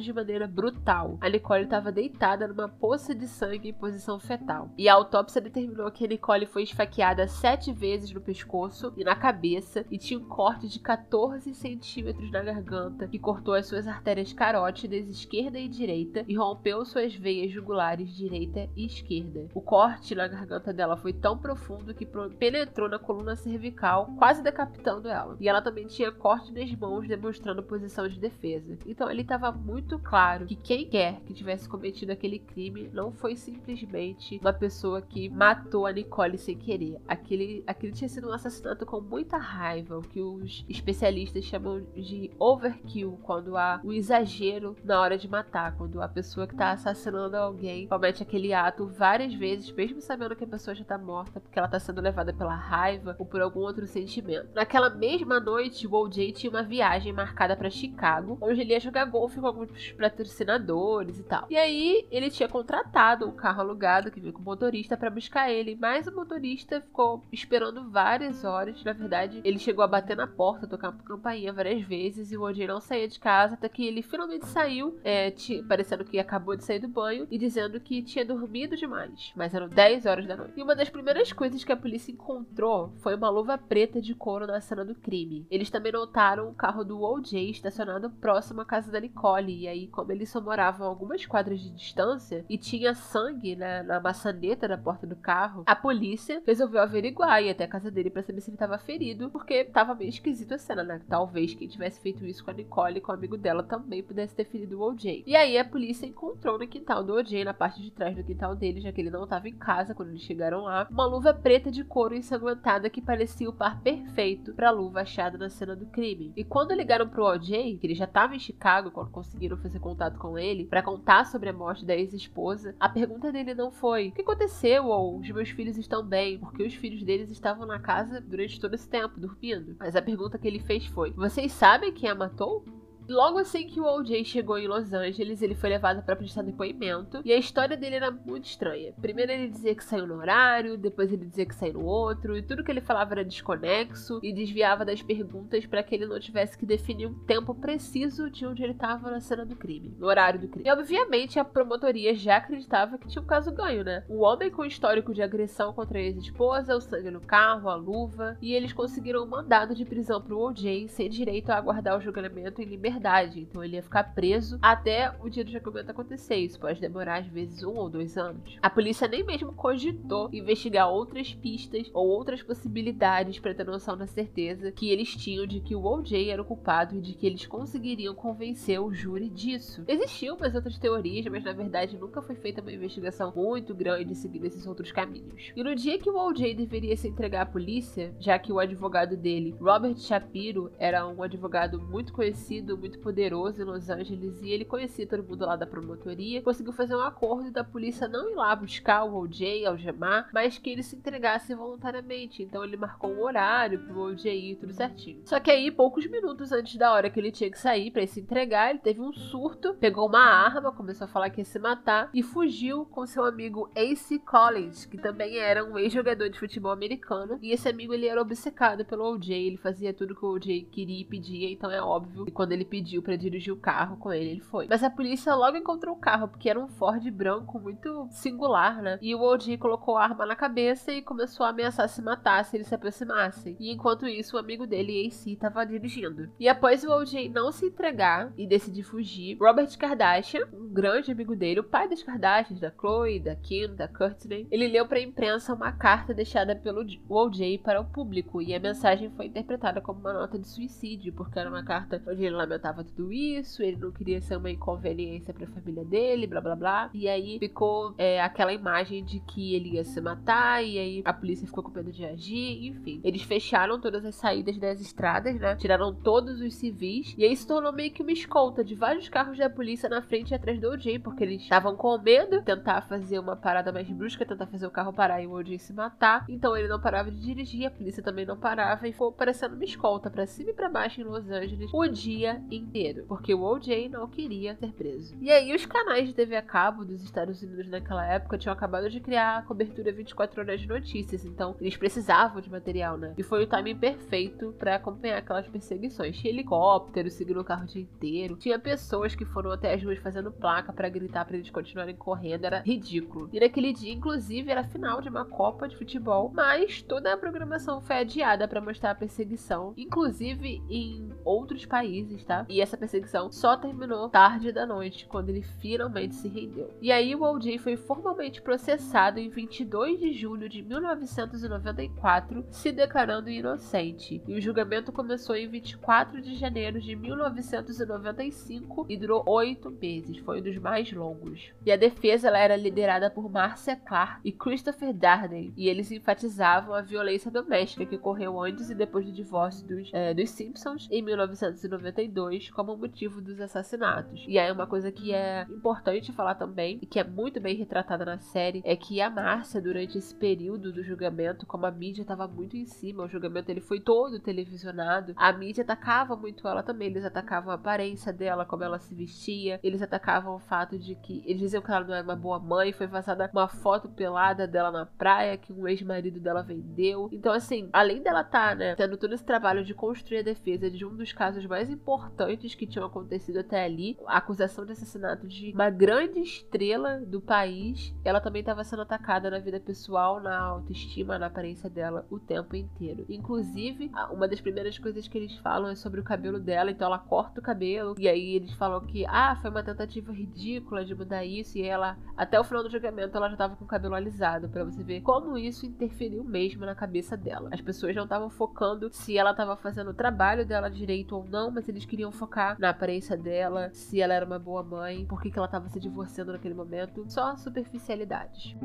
de 0.00 0.12
maneira 0.12 0.46
brutal. 0.46 1.18
A 1.20 1.28
Nicole 1.28 1.64
estava 1.64 1.92
deitada 1.92 2.46
numa 2.48 2.68
poça 2.68 3.14
de 3.14 3.26
sangue 3.26 3.68
em 3.68 3.74
posição 3.74 4.18
fetal. 4.18 4.70
E 4.78 4.88
a 4.88 4.94
autópsia 4.94 5.40
determinou 5.40 5.90
que 5.90 6.04
a 6.04 6.08
Nicole 6.08 6.46
foi 6.46 6.62
esfaqueada 6.62 7.26
sete 7.26 7.72
vezes 7.72 8.12
no 8.12 8.20
pescoço 8.20 8.92
e 8.96 9.04
na 9.04 9.16
cabeça 9.16 9.84
e 9.90 9.98
tinha 9.98 10.18
um 10.18 10.24
corte 10.24 10.68
de 10.68 10.78
14 10.78 11.54
centímetros 11.54 12.30
na 12.30 12.42
garganta 12.42 13.08
que 13.08 13.18
cortou 13.18 13.54
as 13.54 13.66
suas 13.66 13.86
artérias 13.86 14.32
carótidas 14.32 15.08
esquerda 15.08 15.58
e 15.58 15.68
direita 15.68 16.24
e 16.28 16.36
rompeu 16.36 16.84
suas 16.84 17.14
veias 17.14 17.50
jugulares 17.52 18.14
direita 18.14 18.68
e 18.76 18.86
esquerda. 18.86 19.48
O 19.54 19.60
corte 19.60 20.14
na 20.14 20.28
garganta 20.28 20.72
dela 20.72 20.96
foi 20.96 21.12
tão 21.12 21.38
profundo 21.38 21.94
que 21.94 22.06
penetrou 22.38 22.88
na 22.88 22.98
coluna 22.98 23.36
cervical, 23.36 24.14
quase 24.18 24.42
decapitando 24.42 25.08
ela. 25.08 25.36
E 25.40 25.48
ela 25.48 25.62
também 25.62 25.86
tinha 25.86 26.12
corte 26.12 26.52
nas 26.52 26.72
mãos, 26.74 27.08
demonstrando 27.08 27.62
posição 27.62 28.08
de 28.08 28.18
defesa. 28.18 28.78
Então 28.86 29.10
ele 29.10 29.22
estava 29.22 29.50
muito 29.50 29.81
claro 29.98 30.46
que 30.46 30.56
quem 30.56 30.88
quer 30.88 31.20
que 31.26 31.34
tivesse 31.34 31.68
cometido 31.68 32.12
aquele 32.12 32.38
crime 32.38 32.90
não 32.92 33.12
foi 33.12 33.36
simplesmente 33.36 34.38
uma 34.40 34.52
pessoa 34.52 35.00
que 35.00 35.28
matou 35.28 35.86
a 35.86 35.92
Nicole 35.92 36.38
sem 36.38 36.56
querer. 36.56 36.98
Aquele, 37.06 37.62
aquele 37.66 37.92
tinha 37.92 38.08
sido 38.08 38.28
um 38.28 38.32
assassinato 38.32 38.84
com 38.84 39.00
muita 39.00 39.36
raiva, 39.36 39.98
o 39.98 40.02
que 40.02 40.20
os 40.20 40.64
especialistas 40.68 41.44
chamam 41.44 41.84
de 41.94 42.30
overkill, 42.38 43.18
quando 43.22 43.56
há 43.56 43.80
o 43.82 43.88
um 43.88 43.92
exagero 43.92 44.76
na 44.84 45.00
hora 45.00 45.18
de 45.18 45.28
matar, 45.28 45.76
quando 45.76 46.00
a 46.00 46.08
pessoa 46.08 46.46
que 46.46 46.54
está 46.54 46.72
assassinando 46.72 47.36
alguém 47.36 47.86
comete 47.88 48.22
aquele 48.22 48.52
ato 48.52 48.86
várias 48.86 49.34
vezes, 49.34 49.70
mesmo 49.72 50.00
sabendo 50.00 50.36
que 50.36 50.44
a 50.44 50.48
pessoa 50.48 50.74
já 50.74 50.82
está 50.82 50.98
morta, 50.98 51.40
porque 51.40 51.58
ela 51.58 51.66
está 51.66 51.78
sendo 51.78 52.00
levada 52.00 52.32
pela 52.32 52.54
raiva 52.54 53.16
ou 53.18 53.26
por 53.26 53.40
algum 53.40 53.60
outro 53.60 53.86
sentimento. 53.86 54.48
Naquela 54.54 54.90
mesma 54.90 55.40
noite, 55.40 55.86
o 55.86 55.94
O.J. 55.94 56.32
tinha 56.32 56.50
uma 56.50 56.62
viagem 56.62 57.12
marcada 57.12 57.56
para 57.56 57.70
Chicago, 57.70 58.38
onde 58.40 58.60
ele 58.60 58.72
ia 58.72 58.80
jogar 58.80 59.04
golfe 59.06 59.40
com 59.40 59.46
alguns 59.46 59.71
patrocinadores 59.96 61.18
e 61.18 61.22
tal. 61.22 61.46
E 61.50 61.56
aí 61.56 62.06
ele 62.10 62.30
tinha 62.30 62.48
contratado 62.48 63.26
um 63.26 63.32
carro 63.32 63.60
alugado 63.60 64.10
que 64.10 64.20
veio 64.20 64.32
com 64.32 64.40
o 64.40 64.44
motorista 64.44 64.96
para 64.96 65.10
buscar 65.10 65.50
ele, 65.50 65.76
mas 65.80 66.06
o 66.06 66.14
motorista 66.14 66.80
ficou 66.80 67.22
esperando 67.32 67.90
várias 67.90 68.44
horas. 68.44 68.82
Na 68.84 68.92
verdade, 68.92 69.40
ele 69.44 69.58
chegou 69.58 69.84
a 69.84 69.88
bater 69.88 70.16
na 70.16 70.26
porta, 70.26 70.66
tocar 70.66 70.92
campainha 71.04 71.52
várias 71.52 71.82
vezes 71.82 72.32
e 72.32 72.36
o 72.36 72.42
OJ 72.42 72.66
não 72.66 72.80
saía 72.80 73.08
de 73.08 73.18
casa 73.18 73.54
até 73.54 73.68
que 73.68 73.86
ele 73.86 74.02
finalmente 74.02 74.46
saiu, 74.46 74.98
é, 75.04 75.32
parecendo 75.68 76.04
que 76.04 76.18
acabou 76.18 76.56
de 76.56 76.64
sair 76.64 76.78
do 76.78 76.88
banho 76.88 77.26
e 77.30 77.38
dizendo 77.38 77.80
que 77.80 78.02
tinha 78.02 78.24
dormido 78.24 78.76
demais. 78.76 79.32
Mas 79.36 79.54
eram 79.54 79.68
10 79.68 80.06
horas 80.06 80.26
da 80.26 80.36
noite. 80.36 80.54
E 80.56 80.62
uma 80.62 80.74
das 80.74 80.90
primeiras 80.90 81.32
coisas 81.32 81.64
que 81.64 81.72
a 81.72 81.76
polícia 81.76 82.12
encontrou 82.12 82.92
foi 82.98 83.14
uma 83.14 83.30
luva 83.30 83.58
preta 83.58 84.00
de 84.00 84.14
couro 84.14 84.46
na 84.46 84.60
cena 84.60 84.84
do 84.84 84.94
crime. 84.94 85.46
Eles 85.50 85.70
também 85.70 85.92
notaram 85.92 86.48
o 86.48 86.54
carro 86.54 86.84
do 86.84 87.00
OJ 87.00 87.50
estacionado 87.50 88.10
próximo 88.10 88.60
à 88.60 88.64
casa 88.64 88.90
da 88.90 89.00
Nicole 89.00 89.61
E 89.62 89.68
aí, 89.68 89.86
como 89.86 90.10
eles 90.10 90.28
só 90.28 90.40
moravam 90.40 90.84
a 90.84 90.90
algumas 90.90 91.24
quadras 91.24 91.60
de 91.60 91.70
distância 91.70 92.44
e 92.48 92.58
tinha 92.58 92.96
sangue 92.96 93.54
né, 93.54 93.84
na 93.84 94.00
maçaneta 94.00 94.66
da 94.66 94.76
porta 94.76 95.06
do 95.06 95.14
carro, 95.14 95.62
a 95.64 95.76
polícia 95.76 96.42
resolveu 96.44 96.82
averiguar 96.82 97.40
e 97.40 97.48
até 97.48 97.62
a 97.62 97.68
casa 97.68 97.88
dele 97.88 98.10
para 98.10 98.24
saber 98.24 98.40
se 98.40 98.50
ele 98.50 98.56
estava 98.56 98.76
ferido, 98.76 99.30
porque 99.30 99.62
tava 99.62 99.94
meio 99.94 100.08
esquisito 100.08 100.54
a 100.54 100.58
cena, 100.58 100.82
né? 100.82 101.00
Talvez 101.08 101.54
quem 101.54 101.68
tivesse 101.68 102.00
feito 102.00 102.26
isso 102.26 102.44
com 102.44 102.50
a 102.50 102.54
Nicole 102.54 102.98
e 102.98 103.00
com 103.00 103.12
o 103.12 103.14
amigo 103.14 103.36
dela 103.36 103.62
também 103.62 104.02
pudesse 104.02 104.34
ter 104.34 104.46
ferido 104.46 104.80
o 104.80 104.82
OJ. 104.82 105.22
E 105.24 105.36
aí 105.36 105.56
a 105.56 105.64
polícia 105.64 106.06
encontrou 106.06 106.58
no 106.58 106.66
quintal 106.66 107.04
do 107.04 107.14
OJ, 107.14 107.44
na 107.44 107.54
parte 107.54 107.80
de 107.80 107.92
trás 107.92 108.16
do 108.16 108.24
quintal 108.24 108.56
dele, 108.56 108.80
já 108.80 108.90
que 108.90 109.00
ele 109.00 109.10
não 109.10 109.22
estava 109.22 109.48
em 109.48 109.54
casa 109.54 109.94
quando 109.94 110.08
eles 110.08 110.22
chegaram 110.22 110.62
lá, 110.62 110.88
uma 110.90 111.06
luva 111.06 111.32
preta 111.32 111.70
de 111.70 111.84
couro 111.84 112.16
ensanguentada 112.16 112.90
que 112.90 113.00
parecia 113.00 113.48
o 113.48 113.52
par 113.52 113.80
perfeito 113.80 114.54
para 114.54 114.70
a 114.70 114.72
luva 114.72 115.02
achada 115.02 115.38
na 115.38 115.48
cena 115.48 115.76
do 115.76 115.86
crime. 115.86 116.32
E 116.36 116.42
quando 116.42 116.74
ligaram 116.74 117.08
pro 117.08 117.26
OJ, 117.26 117.78
que 117.78 117.86
ele 117.86 117.94
já 117.94 118.06
estava 118.06 118.34
em 118.34 118.40
Chicago 118.40 118.90
quando 118.90 119.12
conseguiram 119.12 119.51
fazer 119.56 119.78
contato 119.78 120.18
com 120.18 120.38
ele 120.38 120.64
para 120.64 120.82
contar 120.82 121.26
sobre 121.26 121.48
a 121.48 121.52
morte 121.52 121.84
da 121.84 121.94
ex-esposa, 121.94 122.74
a 122.78 122.88
pergunta 122.88 123.32
dele 123.32 123.54
não 123.54 123.70
foi: 123.70 124.08
"O 124.08 124.12
que 124.12 124.22
aconteceu?" 124.22 124.86
ou 124.86 125.18
"Os 125.18 125.30
meus 125.30 125.50
filhos 125.50 125.76
estão 125.76 126.04
bem?", 126.04 126.38
porque 126.38 126.62
os 126.62 126.74
filhos 126.74 127.02
deles 127.02 127.30
estavam 127.30 127.66
na 127.66 127.78
casa 127.78 128.20
durante 128.20 128.60
todo 128.60 128.74
esse 128.74 128.88
tempo, 128.88 129.20
dormindo. 129.20 129.76
Mas 129.78 129.96
a 129.96 130.02
pergunta 130.02 130.38
que 130.38 130.46
ele 130.46 130.60
fez 130.60 130.86
foi: 130.86 131.10
"Vocês 131.12 131.52
sabem 131.52 131.92
quem 131.92 132.08
a 132.08 132.14
matou?" 132.14 132.64
Logo 133.08 133.38
assim 133.38 133.66
que 133.66 133.80
o 133.80 133.84
OJ 133.84 134.24
chegou 134.24 134.58
em 134.58 134.68
Los 134.68 134.92
Angeles, 134.92 135.42
ele 135.42 135.54
foi 135.54 135.70
levado 135.70 136.02
para 136.02 136.16
prestar 136.16 136.42
depoimento. 136.42 137.20
E 137.24 137.32
a 137.32 137.36
história 137.36 137.76
dele 137.76 137.96
era 137.96 138.10
muito 138.10 138.44
estranha. 138.44 138.92
Primeiro 139.00 139.32
ele 139.32 139.48
dizia 139.48 139.74
que 139.74 139.84
saiu 139.84 140.06
no 140.06 140.16
horário, 140.16 140.78
depois 140.78 141.12
ele 141.12 141.26
dizia 141.26 141.46
que 141.46 141.54
saiu 141.54 141.74
no 141.74 141.84
outro, 141.84 142.36
e 142.36 142.42
tudo 142.42 142.62
que 142.62 142.70
ele 142.70 142.80
falava 142.80 143.14
era 143.14 143.24
desconexo 143.24 144.20
e 144.22 144.32
desviava 144.32 144.84
das 144.84 145.02
perguntas 145.02 145.66
para 145.66 145.82
que 145.82 145.94
ele 145.94 146.06
não 146.06 146.20
tivesse 146.20 146.56
que 146.56 146.64
definir 146.64 147.06
um 147.06 147.14
tempo 147.24 147.54
preciso 147.54 148.30
de 148.30 148.46
onde 148.46 148.62
ele 148.62 148.72
estava 148.72 149.10
na 149.10 149.20
cena 149.20 149.44
do 149.44 149.56
crime, 149.56 149.94
no 149.98 150.06
horário 150.06 150.40
do 150.40 150.48
crime. 150.48 150.68
E 150.68 150.72
obviamente 150.72 151.38
a 151.38 151.44
promotoria 151.44 152.14
já 152.14 152.36
acreditava 152.36 152.98
que 152.98 153.08
tinha 153.08 153.22
um 153.22 153.26
caso 153.26 153.52
ganho, 153.52 153.84
né? 153.84 154.04
Um 154.08 154.20
homem 154.20 154.50
com 154.50 154.64
histórico 154.64 155.12
de 155.12 155.22
agressão 155.22 155.72
contra 155.72 155.98
a 155.98 156.02
ex-esposa, 156.02 156.76
o 156.76 156.80
sangue 156.80 157.10
no 157.10 157.20
carro, 157.20 157.68
a 157.68 157.74
luva, 157.74 158.36
e 158.40 158.54
eles 158.54 158.72
conseguiram 158.72 159.24
um 159.24 159.28
mandado 159.28 159.74
de 159.74 159.84
prisão 159.84 160.20
pro 160.20 160.38
OJ 160.38 160.88
sem 160.88 161.10
direito 161.10 161.50
a 161.50 161.56
aguardar 161.56 161.98
o 161.98 162.00
julgamento 162.00 162.62
em 162.62 162.64
liberdade 162.64 162.91
liberdade, 162.92 163.40
então 163.40 163.64
ele 163.64 163.76
ia 163.76 163.82
ficar 163.82 164.04
preso 164.14 164.58
até 164.60 165.12
o 165.20 165.28
dia 165.28 165.44
do 165.44 165.50
julgamento 165.50 165.90
acontecer. 165.90 166.36
Isso 166.36 166.60
pode 166.60 166.80
demorar 166.80 167.20
às 167.20 167.26
vezes 167.26 167.62
um 167.62 167.74
ou 167.74 167.88
dois 167.88 168.16
anos. 168.16 168.58
A 168.60 168.68
polícia 168.68 169.08
nem 169.08 169.24
mesmo 169.24 169.52
cogitou 169.52 170.28
investigar 170.32 170.90
outras 170.90 171.34
pistas 171.34 171.90
ou 171.92 172.08
outras 172.08 172.42
possibilidades 172.42 173.38
para 173.38 173.54
ter 173.54 173.64
noção 173.64 173.96
da 173.96 174.06
certeza 174.06 174.70
que 174.72 174.90
eles 174.90 175.14
tinham 175.16 175.46
de 175.46 175.60
que 175.60 175.74
o 175.74 175.84
OJ 175.84 176.30
era 176.30 176.42
o 176.42 176.44
culpado 176.44 176.96
e 176.96 177.00
de 177.00 177.14
que 177.14 177.26
eles 177.26 177.46
conseguiriam 177.46 178.14
convencer 178.14 178.80
o 178.80 178.92
júri 178.92 179.28
disso. 179.28 179.84
Existiam 179.88 180.36
umas 180.36 180.54
outras 180.54 180.78
teorias, 180.78 181.26
mas 181.26 181.44
na 181.44 181.52
verdade 181.52 181.96
nunca 181.98 182.20
foi 182.20 182.36
feita 182.36 182.60
uma 182.60 182.72
investigação 182.72 183.32
muito 183.34 183.74
grande 183.74 184.14
seguindo 184.14 184.46
esses 184.46 184.66
outros 184.66 184.92
caminhos. 184.92 185.52
E 185.56 185.62
no 185.62 185.74
dia 185.74 185.98
que 185.98 186.10
o 186.10 186.16
OJ 186.16 186.54
deveria 186.54 186.96
se 186.96 187.08
entregar 187.08 187.42
à 187.42 187.46
polícia, 187.46 188.14
já 188.18 188.38
que 188.38 188.52
o 188.52 188.58
advogado 188.58 189.16
dele, 189.16 189.54
Robert 189.60 189.96
Shapiro, 189.96 190.70
era 190.78 191.06
um 191.06 191.22
advogado 191.22 191.80
muito 191.80 192.12
conhecido, 192.12 192.76
muito 192.82 192.98
poderoso 192.98 193.62
em 193.62 193.64
Los 193.64 193.88
Angeles 193.88 194.42
e 194.42 194.50
ele 194.50 194.64
conhecia 194.64 195.06
todo 195.06 195.22
mundo 195.22 195.46
lá 195.46 195.54
da 195.54 195.64
promotoria, 195.64 196.42
conseguiu 196.42 196.72
fazer 196.72 196.96
um 196.96 197.00
acordo 197.00 197.52
da 197.52 197.62
polícia 197.62 198.08
não 198.08 198.28
ir 198.28 198.34
lá 198.34 198.54
buscar 198.56 199.04
o 199.04 199.16
OJ, 199.20 199.64
algemar, 199.64 200.28
mas 200.34 200.58
que 200.58 200.68
ele 200.68 200.82
se 200.82 200.96
entregasse 200.96 201.54
voluntariamente. 201.54 202.42
Então 202.42 202.64
ele 202.64 202.76
marcou 202.76 203.12
um 203.12 203.22
horário 203.22 203.78
pro 203.78 204.00
OJ 204.00 204.26
ir 204.26 204.56
tudo 204.56 204.72
certinho. 204.72 205.22
Só 205.24 205.38
que 205.38 205.50
aí, 205.50 205.70
poucos 205.70 206.06
minutos 206.06 206.50
antes 206.50 206.76
da 206.76 206.92
hora 206.92 207.08
que 207.08 207.20
ele 207.20 207.30
tinha 207.30 207.50
que 207.50 207.58
sair 207.58 207.92
para 207.92 208.04
se 208.04 208.20
entregar, 208.20 208.70
ele 208.70 208.80
teve 208.80 209.00
um 209.00 209.12
surto, 209.12 209.74
pegou 209.74 210.08
uma 210.08 210.24
arma, 210.24 210.72
começou 210.72 211.04
a 211.04 211.08
falar 211.08 211.30
que 211.30 211.40
ia 211.40 211.44
se 211.44 211.60
matar 211.60 212.10
e 212.12 212.20
fugiu 212.20 212.84
com 212.86 213.06
seu 213.06 213.24
amigo 213.24 213.70
Ace 213.76 214.18
Collins, 214.18 214.86
que 214.86 214.98
também 214.98 215.38
era 215.38 215.64
um 215.64 215.78
ex-jogador 215.78 216.28
de 216.28 216.38
futebol 216.38 216.72
americano. 216.72 217.38
E 217.40 217.52
esse 217.52 217.68
amigo 217.68 217.94
ele 217.94 218.08
era 218.08 218.20
obcecado 218.20 218.84
pelo 218.84 219.04
OJ, 219.04 219.32
ele 219.32 219.56
fazia 219.56 219.94
tudo 219.94 220.16
que 220.16 220.24
o 220.24 220.34
OJ 220.34 220.68
queria 220.72 221.00
e 221.00 221.04
pedia, 221.04 221.48
então 221.48 221.70
é 221.70 221.80
óbvio 221.80 222.24
que 222.24 222.32
quando 222.32 222.50
ele 222.50 222.71
pediu 222.72 223.02
para 223.02 223.16
dirigir 223.16 223.52
o 223.52 223.56
carro 223.58 223.98
com 223.98 224.10
ele, 224.10 224.30
ele 224.30 224.40
foi. 224.40 224.66
Mas 224.66 224.82
a 224.82 224.88
polícia 224.88 225.34
logo 225.34 225.58
encontrou 225.58 225.94
o 225.94 226.00
carro, 226.00 226.26
porque 226.26 226.48
era 226.48 226.58
um 226.58 226.68
Ford 226.68 227.06
branco 227.10 227.60
muito 227.60 228.08
singular, 228.10 228.80
né? 228.80 228.98
E 229.02 229.14
o 229.14 229.20
OG 229.20 229.58
colocou 229.58 229.98
a 229.98 230.04
arma 230.04 230.24
na 230.24 230.34
cabeça 230.34 230.90
e 230.90 231.02
começou 231.02 231.44
a 231.44 231.50
ameaçar 231.50 231.86
se 231.86 232.00
matar 232.00 232.42
se 232.46 232.56
ele 232.56 232.64
se 232.64 232.74
aproximasse. 232.74 233.54
E 233.60 233.70
enquanto 233.70 234.08
isso, 234.08 234.36
o 234.36 234.38
amigo 234.38 234.66
dele, 234.66 235.06
AC, 235.06 235.32
estava 235.32 235.66
dirigindo. 235.66 236.30
E 236.40 236.48
após 236.48 236.82
o 236.82 236.90
OJ 236.90 237.28
não 237.28 237.52
se 237.52 237.66
entregar 237.66 238.32
e 238.38 238.46
decidir 238.46 238.84
fugir, 238.84 239.36
Robert 239.38 239.76
Kardashian, 239.76 240.48
um 240.50 240.72
grande 240.72 241.12
amigo 241.12 241.36
dele, 241.36 241.60
o 241.60 241.64
pai 241.64 241.86
das 241.86 242.02
Kardashians, 242.02 242.58
da 242.58 242.70
Chloe, 242.70 243.20
da 243.20 243.36
Kim, 243.36 243.74
da 243.74 243.86
Courtney, 243.86 244.48
ele 244.50 244.66
leu 244.66 244.86
para 244.86 244.96
a 244.96 245.02
imprensa 245.02 245.52
uma 245.52 245.72
carta 245.72 246.14
deixada 246.14 246.56
pelo 246.56 246.86
OJ 247.06 247.58
para 247.58 247.82
o 247.82 247.84
público 247.84 248.40
e 248.40 248.54
a 248.54 248.60
mensagem 248.60 249.10
foi 249.10 249.26
interpretada 249.26 249.82
como 249.82 250.00
uma 250.00 250.14
nota 250.14 250.38
de 250.38 250.48
suicídio, 250.48 251.12
porque 251.12 251.38
era 251.38 251.50
uma 251.50 251.62
carta 251.62 252.02
onde 252.08 252.24
ele 252.24 252.34
lamentava 252.34 252.61
lamentava 252.62 252.84
tudo 252.84 253.12
isso, 253.12 253.62
ele 253.62 253.76
não 253.76 253.90
queria 253.90 254.20
ser 254.20 254.36
uma 254.36 254.50
inconveniência 254.50 255.34
para 255.34 255.44
a 255.44 255.48
família 255.48 255.84
dele, 255.84 256.26
blá 256.26 256.40
blá 256.40 256.54
blá. 256.54 256.90
E 256.94 257.08
aí 257.08 257.38
ficou 257.38 257.94
é, 257.98 258.20
aquela 258.22 258.52
imagem 258.52 259.04
de 259.04 259.18
que 259.20 259.54
ele 259.54 259.74
ia 259.74 259.84
se 259.84 260.00
matar, 260.00 260.64
e 260.64 260.78
aí 260.78 261.02
a 261.04 261.12
polícia 261.12 261.46
ficou 261.46 261.64
com 261.64 261.70
medo 261.70 261.90
de 261.90 262.04
agir, 262.04 262.66
enfim. 262.68 263.00
Eles 263.02 263.22
fecharam 263.22 263.80
todas 263.80 264.04
as 264.04 264.14
saídas 264.14 264.56
das 264.58 264.80
estradas, 264.80 265.38
né? 265.38 265.56
Tiraram 265.56 265.92
todos 265.92 266.40
os 266.40 266.54
civis, 266.54 267.14
e 267.18 267.24
aí 267.24 267.34
se 267.34 267.46
tornou 267.46 267.72
meio 267.72 267.90
que 267.90 268.02
uma 268.02 268.12
escolta 268.12 268.62
de 268.62 268.74
vários 268.74 269.08
carros 269.08 269.36
da 269.36 269.50
polícia 269.50 269.88
na 269.88 270.00
frente 270.00 270.30
e 270.30 270.34
atrás 270.34 270.60
do 270.60 270.68
OJ, 270.68 271.00
porque 271.00 271.24
eles 271.24 271.42
estavam 271.42 271.74
com 271.74 271.98
medo, 271.98 272.42
tentar 272.42 272.82
fazer 272.82 273.18
uma 273.18 273.34
parada 273.34 273.72
mais 273.72 273.88
brusca, 273.90 274.24
tentar 274.24 274.46
fazer 274.46 274.66
o 274.66 274.70
carro 274.70 274.92
parar 274.92 275.20
e 275.20 275.26
o 275.26 275.32
OJ 275.32 275.58
se 275.58 275.72
matar. 275.72 276.24
Então 276.28 276.56
ele 276.56 276.68
não 276.68 276.80
parava 276.80 277.10
de 277.10 277.20
dirigir, 277.20 277.66
a 277.66 277.70
polícia 277.70 278.02
também 278.02 278.24
não 278.24 278.36
parava, 278.36 278.86
e 278.86 278.92
ficou 278.92 279.10
parecendo 279.12 279.56
uma 279.56 279.64
escolta 279.64 280.10
para 280.10 280.26
cima 280.26 280.50
e 280.50 280.54
para 280.54 280.68
baixo 280.68 281.00
em 281.00 281.04
Los 281.04 281.28
Angeles 281.28 281.70
o 281.72 281.86
dia 281.86 282.42
inteiro, 282.56 283.04
porque 283.08 283.34
o 283.34 283.42
OJ 283.42 283.88
não 283.88 284.08
queria 284.08 284.54
ser 284.54 284.72
preso. 284.72 285.14
E 285.20 285.30
aí 285.30 285.54
os 285.54 285.66
canais 285.66 286.08
de 286.08 286.14
TV 286.14 286.36
a 286.36 286.42
cabo 286.42 286.84
dos 286.84 287.02
Estados 287.02 287.42
Unidos 287.42 287.68
naquela 287.68 288.06
época 288.06 288.38
tinham 288.38 288.52
acabado 288.52 288.88
de 288.90 289.00
criar 289.00 289.38
a 289.38 289.42
cobertura 289.42 289.92
24 289.92 290.40
horas 290.40 290.60
de 290.60 290.68
notícias, 290.68 291.24
então 291.24 291.56
eles 291.60 291.76
precisavam 291.76 292.40
de 292.40 292.50
material, 292.50 292.96
né? 292.96 293.14
E 293.16 293.22
foi 293.22 293.42
o 293.42 293.46
timing 293.46 293.76
perfeito 293.76 294.54
para 294.58 294.76
acompanhar 294.76 295.18
aquelas 295.18 295.48
perseguições. 295.48 296.16
Tinha 296.16 296.32
helicóptero 296.32 297.10
seguindo 297.10 297.40
o 297.40 297.44
carro 297.44 297.64
o 297.64 297.66
dia 297.66 297.82
inteiro, 297.82 298.36
tinha 298.36 298.58
pessoas 298.58 299.14
que 299.14 299.24
foram 299.24 299.50
até 299.50 299.74
as 299.74 299.82
ruas 299.82 299.98
fazendo 299.98 300.30
placa 300.30 300.72
para 300.72 300.88
gritar 300.88 301.24
para 301.24 301.36
eles 301.36 301.50
continuarem 301.50 301.94
correndo, 301.94 302.44
era 302.44 302.60
ridículo. 302.60 303.28
E 303.32 303.40
naquele 303.40 303.72
dia, 303.72 303.92
inclusive, 303.92 304.50
era 304.50 304.64
final 304.64 305.00
de 305.00 305.08
uma 305.08 305.24
Copa 305.24 305.68
de 305.68 305.76
Futebol, 305.76 306.30
mas 306.34 306.82
toda 306.82 307.12
a 307.12 307.16
programação 307.16 307.80
foi 307.80 307.96
adiada 307.96 308.48
para 308.48 308.60
mostrar 308.60 308.90
a 308.90 308.94
perseguição, 308.94 309.72
inclusive 309.76 310.62
em 310.68 311.10
outros 311.24 311.64
países, 311.64 312.24
tá? 312.24 312.41
E 312.48 312.60
essa 312.60 312.76
perseguição 312.76 313.30
só 313.30 313.56
terminou 313.56 314.08
tarde 314.08 314.52
da 314.52 314.66
noite, 314.66 315.06
quando 315.06 315.28
ele 315.28 315.42
finalmente 315.42 316.14
se 316.14 316.28
rendeu. 316.28 316.70
E 316.80 316.90
aí 316.90 317.14
o 317.14 317.22
OJ 317.22 317.58
foi 317.58 317.76
formalmente 317.76 318.40
processado 318.40 319.18
em 319.18 319.28
22 319.28 319.98
de 319.98 320.12
julho 320.12 320.48
de 320.48 320.62
1994, 320.62 322.44
se 322.50 322.72
declarando 322.72 323.30
inocente. 323.30 324.22
E 324.26 324.34
o 324.34 324.40
julgamento 324.40 324.92
começou 324.92 325.36
em 325.36 325.48
24 325.48 326.20
de 326.20 326.34
janeiro 326.36 326.80
de 326.80 326.94
1995 326.96 328.86
e 328.88 328.96
durou 328.96 329.22
oito 329.26 329.70
meses, 329.70 330.18
foi 330.18 330.40
um 330.40 330.42
dos 330.42 330.58
mais 330.58 330.92
longos. 330.92 331.52
E 331.64 331.72
a 331.72 331.76
defesa 331.76 332.28
ela 332.28 332.38
era 332.38 332.56
liderada 332.56 333.10
por 333.10 333.30
Marcia 333.30 333.76
Clark 333.76 334.20
e 334.24 334.32
Christopher 334.32 334.92
Darden, 334.92 335.52
e 335.56 335.68
eles 335.68 335.90
enfatizavam 335.90 336.74
a 336.74 336.80
violência 336.80 337.30
doméstica 337.30 337.86
que 337.86 337.96
ocorreu 337.96 338.40
antes 338.40 338.70
e 338.70 338.74
depois 338.74 339.06
do 339.06 339.12
divórcio 339.12 339.66
dos, 339.66 339.90
é, 339.92 340.14
dos 340.14 340.30
Simpsons 340.30 340.88
em 340.90 341.02
1992 341.02 342.31
como 342.50 342.76
motivo 342.76 343.20
dos 343.20 343.40
assassinatos. 343.40 344.24
E 344.26 344.38
aí 344.38 344.50
uma 344.50 344.66
coisa 344.66 344.90
que 344.90 345.12
é 345.12 345.46
importante 345.50 346.12
falar 346.12 346.34
também, 346.34 346.78
e 346.80 346.86
que 346.86 346.98
é 346.98 347.04
muito 347.04 347.40
bem 347.40 347.56
retratada 347.56 348.04
na 348.04 348.18
série, 348.18 348.62
é 348.64 348.76
que 348.76 349.00
a 349.00 349.10
Márcia, 349.10 349.60
durante 349.60 349.98
esse 349.98 350.14
período 350.14 350.72
do 350.72 350.82
julgamento, 350.82 351.46
como 351.46 351.66
a 351.66 351.70
mídia 351.70 352.02
estava 352.02 352.26
muito 352.26 352.56
em 352.56 352.66
cima, 352.66 353.04
o 353.04 353.08
julgamento 353.08 353.50
ele 353.50 353.60
foi 353.60 353.80
todo 353.80 354.20
televisionado, 354.20 355.12
a 355.16 355.32
mídia 355.32 355.62
atacava 355.62 356.16
muito 356.16 356.46
ela 356.46 356.62
também, 356.62 356.88
eles 356.88 357.04
atacavam 357.04 357.50
a 357.50 357.54
aparência 357.54 358.12
dela, 358.12 358.44
como 358.44 358.64
ela 358.64 358.78
se 358.78 358.94
vestia, 358.94 359.60
eles 359.62 359.82
atacavam 359.82 360.36
o 360.36 360.40
fato 360.40 360.78
de 360.78 360.94
que, 360.94 361.22
eles 361.26 361.40
diziam 361.40 361.62
que 361.62 361.70
ela 361.70 361.84
não 361.84 361.94
era 361.94 362.04
uma 362.04 362.16
boa 362.16 362.38
mãe, 362.38 362.72
foi 362.72 362.86
vazada 362.86 363.30
uma 363.32 363.48
foto 363.48 363.88
pelada 363.88 364.46
dela 364.46 364.70
na 364.70 364.86
praia, 364.86 365.36
que 365.36 365.52
um 365.52 365.66
ex-marido 365.68 366.20
dela 366.20 366.42
vendeu. 366.42 367.08
Então 367.12 367.32
assim, 367.32 367.68
além 367.72 368.02
dela 368.02 368.22
estar, 368.22 368.50
tá, 368.50 368.54
né, 368.54 368.74
tendo 368.74 368.96
todo 368.96 369.14
esse 369.14 369.24
trabalho 369.24 369.64
de 369.64 369.74
construir 369.74 370.18
a 370.18 370.22
defesa 370.22 370.70
de 370.70 370.84
um 370.84 370.94
dos 370.94 371.12
casos 371.12 371.44
mais 371.46 371.70
importantes 371.70 372.21
importantes 372.32 372.54
que 372.54 372.66
tinham 372.66 372.86
acontecido 372.86 373.38
até 373.38 373.64
ali. 373.64 373.96
A 374.06 374.18
acusação 374.18 374.64
de 374.64 374.72
assassinato 374.72 375.26
de 375.26 375.52
uma 375.52 375.70
grande 375.70 376.20
estrela 376.20 377.00
do 377.00 377.20
país, 377.20 377.94
ela 378.04 378.20
também 378.20 378.40
estava 378.40 378.64
sendo 378.64 378.82
atacada 378.82 379.30
na 379.30 379.38
vida 379.38 379.60
pessoal, 379.60 380.20
na 380.20 380.38
autoestima, 380.38 381.18
na 381.18 381.26
aparência 381.26 381.68
dela 381.70 382.06
o 382.10 382.18
tempo 382.18 382.56
inteiro. 382.56 383.04
Inclusive, 383.08 383.90
uma 384.10 384.28
das 384.28 384.40
primeiras 384.40 384.78
coisas 384.78 385.06
que 385.08 385.18
eles 385.18 385.36
falam 385.38 385.70
é 385.70 385.74
sobre 385.74 386.00
o 386.00 386.04
cabelo 386.04 386.38
dela, 386.38 386.70
então 386.70 386.86
ela 386.86 386.98
corta 386.98 387.40
o 387.40 387.42
cabelo 387.42 387.94
e 387.98 388.08
aí 388.08 388.36
eles 388.36 388.52
falam 388.54 388.84
que 388.86 389.04
ah, 389.06 389.36
foi 389.40 389.50
uma 389.50 389.62
tentativa 389.62 390.12
ridícula 390.12 390.84
de 390.84 390.94
mudar 390.94 391.24
isso 391.24 391.58
e 391.58 391.62
ela 391.62 391.96
até 392.16 392.38
o 392.38 392.44
final 392.44 392.62
do 392.62 392.70
julgamento 392.70 393.16
ela 393.16 393.28
já 393.28 393.34
estava 393.34 393.56
com 393.56 393.64
o 393.64 393.68
cabelo 393.68 393.94
alisado 393.94 394.48
para 394.48 394.64
você 394.64 394.82
ver 394.82 395.00
como 395.02 395.38
isso 395.38 395.66
interferiu 395.66 396.24
mesmo 396.24 396.64
na 396.64 396.74
cabeça 396.74 397.16
dela. 397.16 397.48
As 397.52 397.60
pessoas 397.60 397.94
não 397.94 398.04
estavam 398.04 398.30
focando 398.30 398.90
se 398.92 399.16
ela 399.16 399.30
estava 399.30 399.56
fazendo 399.56 399.90
o 399.90 399.94
trabalho 399.94 400.46
dela 400.46 400.68
direito 400.68 401.16
ou 401.16 401.24
não, 401.24 401.50
mas 401.50 401.68
eles 401.68 401.84
queriam 401.84 402.01
focar 402.10 402.56
na 402.58 402.70
aparência 402.70 403.16
dela, 403.16 403.70
se 403.72 404.00
ela 404.00 404.14
era 404.14 404.26
uma 404.26 404.38
boa 404.38 404.62
mãe, 404.62 405.04
por 405.04 405.20
que, 405.20 405.30
que 405.30 405.38
ela 405.38 405.46
estava 405.46 405.68
se 405.68 405.78
divorciando 405.78 406.32
naquele 406.32 406.54
momento. 406.54 407.04
Só 407.08 407.36
superficialidades. 407.36 408.56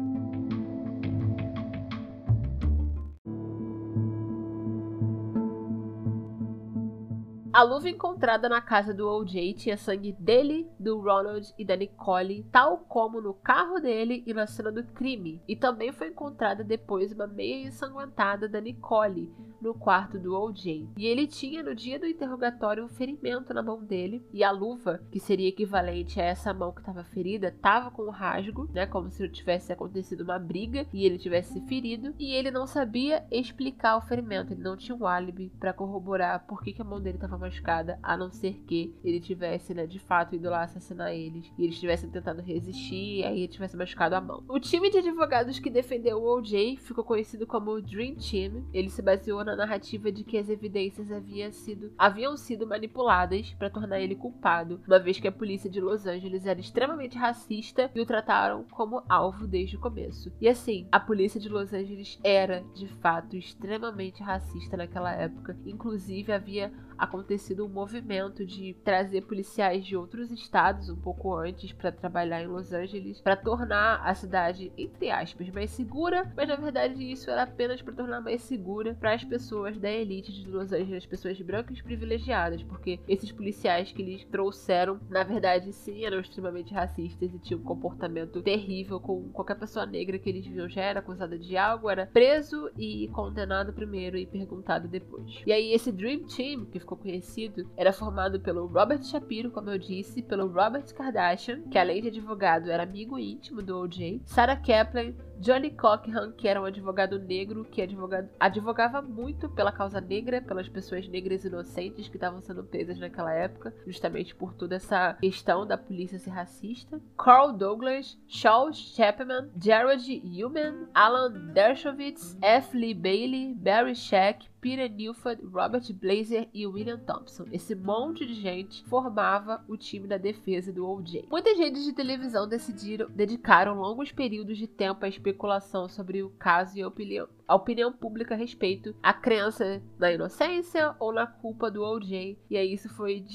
A 7.58 7.64
luva 7.64 7.90
encontrada 7.90 8.48
na 8.48 8.62
casa 8.62 8.94
do 8.94 9.10
OJ 9.10 9.56
tinha 9.56 9.78
sangue 9.78 10.12
dele, 10.12 10.70
do 10.80 11.02
Ronald 11.02 11.52
e 11.58 11.66
da 11.66 11.76
Nicole, 11.76 12.44
tal 12.52 12.78
como 12.88 13.20
no 13.20 13.34
carro 13.34 13.80
dele 13.80 14.24
e 14.28 14.32
na 14.32 14.46
cena 14.46 14.72
do 14.72 14.84
crime. 14.84 15.42
E 15.48 15.56
também 15.56 15.92
foi 15.92 16.10
encontrada 16.10 16.64
depois 16.64 17.12
uma 17.12 17.26
meia 17.26 17.66
ensanguentada 17.66 18.48
da 18.48 18.62
Nicole, 18.62 19.34
no 19.62 19.74
quarto 19.74 20.20
do 20.20 20.36
OJ. 20.36 20.90
E 20.98 21.06
ele 21.06 21.28
tinha 21.28 21.64
no 21.64 21.76
dia 21.76 22.00
do 22.00 22.06
interrogatório 22.06 22.84
um 22.84 22.90
ferimento 22.90 23.54
na 23.54 23.64
mão 23.64 23.84
dele 23.84 24.26
e 24.34 24.44
a 24.44 24.52
luva, 24.52 25.02
que 25.12 25.20
seria 25.20 25.50
equivalente 25.50 26.20
a 26.20 26.24
essa 26.24 26.54
mão 26.54 26.72
que 26.72 26.80
estava 26.80 27.04
ferida, 27.04 27.48
estava 27.48 27.92
com 27.92 28.04
um 28.04 28.10
rasgo, 28.10 28.70
né, 28.74 28.86
como 28.86 29.10
se 29.10 29.28
tivesse 29.30 29.72
acontecido 29.72 30.22
uma 30.22 30.40
briga 30.40 30.86
e 30.94 31.06
ele 31.06 31.18
tivesse 31.18 31.54
se 31.54 31.62
ferido, 31.62 32.14
e 32.20 32.34
ele 32.34 32.52
não 32.52 32.68
sabia 32.68 33.26
explicar 33.32 33.98
o 33.98 34.02
ferimento, 34.02 34.54
ele 34.54 34.62
não 34.62 34.76
tinha 34.76 34.96
um 34.96 35.06
álibi 35.06 35.52
para 35.60 35.74
corroborar 35.74 36.46
por 36.46 36.62
que, 36.62 36.74
que 36.74 36.82
a 36.82 36.86
mão 36.86 37.02
dele 37.02 37.18
estava 37.18 37.38
machucada, 37.38 38.00
a 38.04 38.18
não 38.18 38.32
ser 38.32 38.64
que 38.68 38.96
ele 39.04 39.20
tivesse, 39.20 39.74
né, 39.74 39.86
de 39.86 40.00
fato 40.00 40.36
ido 40.36 40.50
lá 40.50 40.64
assassinar 40.64 41.14
eles 41.14 41.52
e 41.58 41.64
eles 41.64 41.80
tivessem 41.80 42.10
tentado 42.10 42.42
resistir 42.42 43.20
e 43.20 43.24
aí 43.24 43.40
ele 43.40 43.48
tivesse 43.48 43.78
machucado 43.78 44.16
a 44.16 44.22
mão. 44.22 44.44
O 44.48 44.60
time 44.60 44.90
de 44.90 44.98
advogados 44.98 45.60
que 45.60 45.70
defendeu 45.70 46.18
o 46.18 46.38
OJ 46.38 46.78
ficou 46.78 47.04
conhecido 47.04 47.46
como 47.46 47.72
o 47.72 47.82
Dream 47.82 48.16
Team. 48.16 48.66
Ele 48.74 48.90
se 48.90 49.02
baseou 49.02 49.44
na 49.48 49.56
narrativa 49.56 50.12
de 50.12 50.24
que 50.24 50.38
as 50.38 50.50
evidências 50.50 51.12
havia 51.12 51.52
sido, 51.52 51.92
haviam 51.98 52.36
sido 52.36 52.68
manipuladas 52.68 53.54
para 53.54 53.70
tornar 53.70 54.00
ele 54.00 54.16
culpado, 54.16 54.82
uma 54.86 55.00
vez 55.00 55.20
que 55.20 55.28
a 55.28 55.32
polícia 55.32 55.70
de 55.70 55.80
Los 55.80 56.06
Angeles 56.06 56.46
era 56.46 56.60
extremamente 56.60 57.18
racista 57.18 57.90
e 57.96 58.02
o 58.02 58.06
trataram 58.06 58.66
como 58.72 59.04
alvo 59.08 59.48
desde 59.48 59.78
o 59.78 59.80
começo. 59.80 60.32
E 60.42 60.50
assim, 60.50 60.88
a 60.92 61.00
polícia 61.00 61.40
de 61.40 61.50
Los 61.50 61.74
Angeles 61.74 62.20
era, 62.24 62.64
de 62.76 62.88
fato, 62.88 63.36
extremamente 63.36 64.22
racista 64.22 64.76
naquela 64.76 65.14
época. 65.14 65.58
Inclusive, 65.66 66.32
havia 66.32 66.72
acontecido 66.98 67.66
um 67.66 67.70
movimento 67.70 68.46
de 68.46 68.74
trazer 68.84 69.22
policiais 69.22 69.86
de 69.86 69.96
outros 69.96 70.32
estados 70.32 70.90
um 70.90 70.96
pouco 70.96 71.36
antes 71.36 71.72
para 71.72 71.92
trabalhar 71.92 72.42
em 72.42 72.48
Los 72.48 72.74
Angeles, 72.74 73.22
para 73.22 73.36
tornar 73.36 74.02
a 74.04 74.14
cidade, 74.16 74.72
entre 74.78 75.12
aspas, 75.12 75.50
mais 75.50 75.72
segura, 75.72 76.32
mas 76.36 76.48
na 76.48 76.56
verdade 76.56 77.12
isso 77.12 77.30
era 77.30 77.44
apenas 77.44 77.82
para 77.82 77.94
tornar 77.94 78.22
mais 78.22 78.42
segura 78.42 78.96
para 78.96 79.14
as 79.14 79.24
pessoas 79.24 79.78
da 79.78 79.92
elite 79.92 80.32
de 80.32 80.50
Los 80.50 80.72
Angeles, 80.72 81.06
pessoas 81.06 81.40
brancas 81.42 81.82
privilegiadas, 81.82 82.64
porque 82.64 83.00
esses 83.08 83.32
policiais 83.32 83.92
que 83.92 84.02
eles 84.02 84.24
trouxeram, 84.26 85.00
na 85.10 85.24
verdade, 85.24 85.72
sim, 85.74 86.06
eram 86.06 86.20
extremamente 86.20 86.74
racistas 86.74 87.34
e 87.34 87.40
tinham 87.40 87.60
um 87.60 87.64
comportamento 87.64 88.42
terrível 88.42 89.00
com 89.00 89.30
qualquer 89.30 89.56
pessoa 89.56 89.86
negra 89.86 90.18
que 90.18 90.30
eles 90.30 90.46
viam 90.46 90.68
já 90.68 90.82
era 90.82 91.00
acusada 91.00 91.38
de 91.38 91.58
algo, 91.58 91.90
era 91.90 92.06
preso 92.08 92.70
e 92.78 93.08
condenado 93.10 93.74
primeiro 93.74 94.18
e 94.18 94.26
perguntado 94.26 94.88
depois. 94.88 95.42
E 95.46 95.52
aí 95.52 95.74
esse 95.74 95.92
Dream 95.92 96.26
Team, 96.26 96.66
que 96.66 96.80
ficou 96.88 96.98
conhecido, 96.98 97.70
era 97.76 97.92
formado 97.92 98.40
pelo 98.40 98.66
Robert 98.66 99.04
Shapiro, 99.04 99.52
como 99.52 99.70
eu 99.70 99.78
disse, 99.78 100.22
pelo 100.22 100.48
Robert 100.48 100.86
Kardashian, 100.96 101.64
que 101.64 101.78
além 101.78 102.02
de 102.02 102.08
advogado 102.08 102.72
era 102.72 102.84
amigo 102.84 103.20
íntimo 103.20 103.62
do 103.62 103.78
OJ, 103.78 104.22
Sarah 104.26 104.56
Kaplan, 104.56 105.14
Johnny 105.40 105.70
Cochran, 105.72 106.32
que 106.32 106.48
era 106.48 106.62
um 106.62 106.66
advogado 106.66 107.20
negro 107.20 107.66
que 107.66 107.82
advogado, 107.82 108.30
advogava 108.40 109.02
muito 109.02 109.50
pela 109.50 109.72
causa 109.72 110.00
negra, 110.00 110.42
pelas 110.42 110.70
pessoas 110.70 111.08
negras 111.08 111.44
inocentes 111.44 112.08
que 112.08 112.16
estavam 112.16 112.42
sendo 112.42 112.64
presas 112.64 112.98
naquela 112.98 113.34
época, 113.34 113.74
justamente 113.86 114.34
por 114.34 114.54
toda 114.54 114.78
essa 114.78 115.14
questão 115.16 115.68
da 115.68 115.78
polícia 115.78 116.18
ser 116.18 116.32
racista. 116.32 117.00
Carl 117.18 117.54
Douglas, 117.54 118.18
Charles 118.28 118.78
Chapman, 118.78 119.50
Jared 119.62 120.22
Human, 120.24 120.88
Alan 120.94 121.32
Dershowitz, 121.54 122.38
F. 122.42 122.76
Lee 122.76 122.94
Bailey, 122.94 123.54
Barry 123.54 123.94
Scheck, 123.94 124.50
Peter 124.68 124.92
Newford, 124.92 125.46
Robert 125.46 125.94
Blazer 125.94 126.50
e 126.54 126.68
William 126.68 127.00
Thompson. 127.00 127.46
Esse 127.54 127.74
monte 127.74 128.26
de 128.26 128.34
gente 128.34 128.84
formava 128.84 129.64
o 129.66 129.78
time 129.78 130.06
da 130.10 130.18
defesa 130.18 130.74
do 130.74 130.86
OJ. 130.86 131.26
Muitas 131.32 131.58
redes 131.58 131.86
de 131.86 131.94
televisão 131.94 132.46
decidiram, 132.46 133.10
dedicaram 133.10 133.80
longos 133.80 134.12
períodos 134.12 134.58
de 134.58 134.68
tempo 134.68 135.06
à 135.06 135.08
especulação 135.08 135.88
sobre 135.88 136.22
o 136.22 136.32
caso 136.32 136.78
e 136.78 136.82
a 136.82 136.88
opinião, 136.90 137.30
a 137.48 137.56
opinião 137.56 137.94
pública 137.94 138.36
a 138.36 138.38
respeito 138.38 138.94
à 139.02 139.14
crença 139.14 139.82
na 139.98 140.12
inocência 140.12 140.94
ou 141.00 141.14
na 141.14 141.26
culpa 141.26 141.72
do 141.72 141.82
OJ. 141.82 142.38
E 142.50 142.58
aí 142.58 142.74
isso 142.74 142.90
foi 142.90 143.26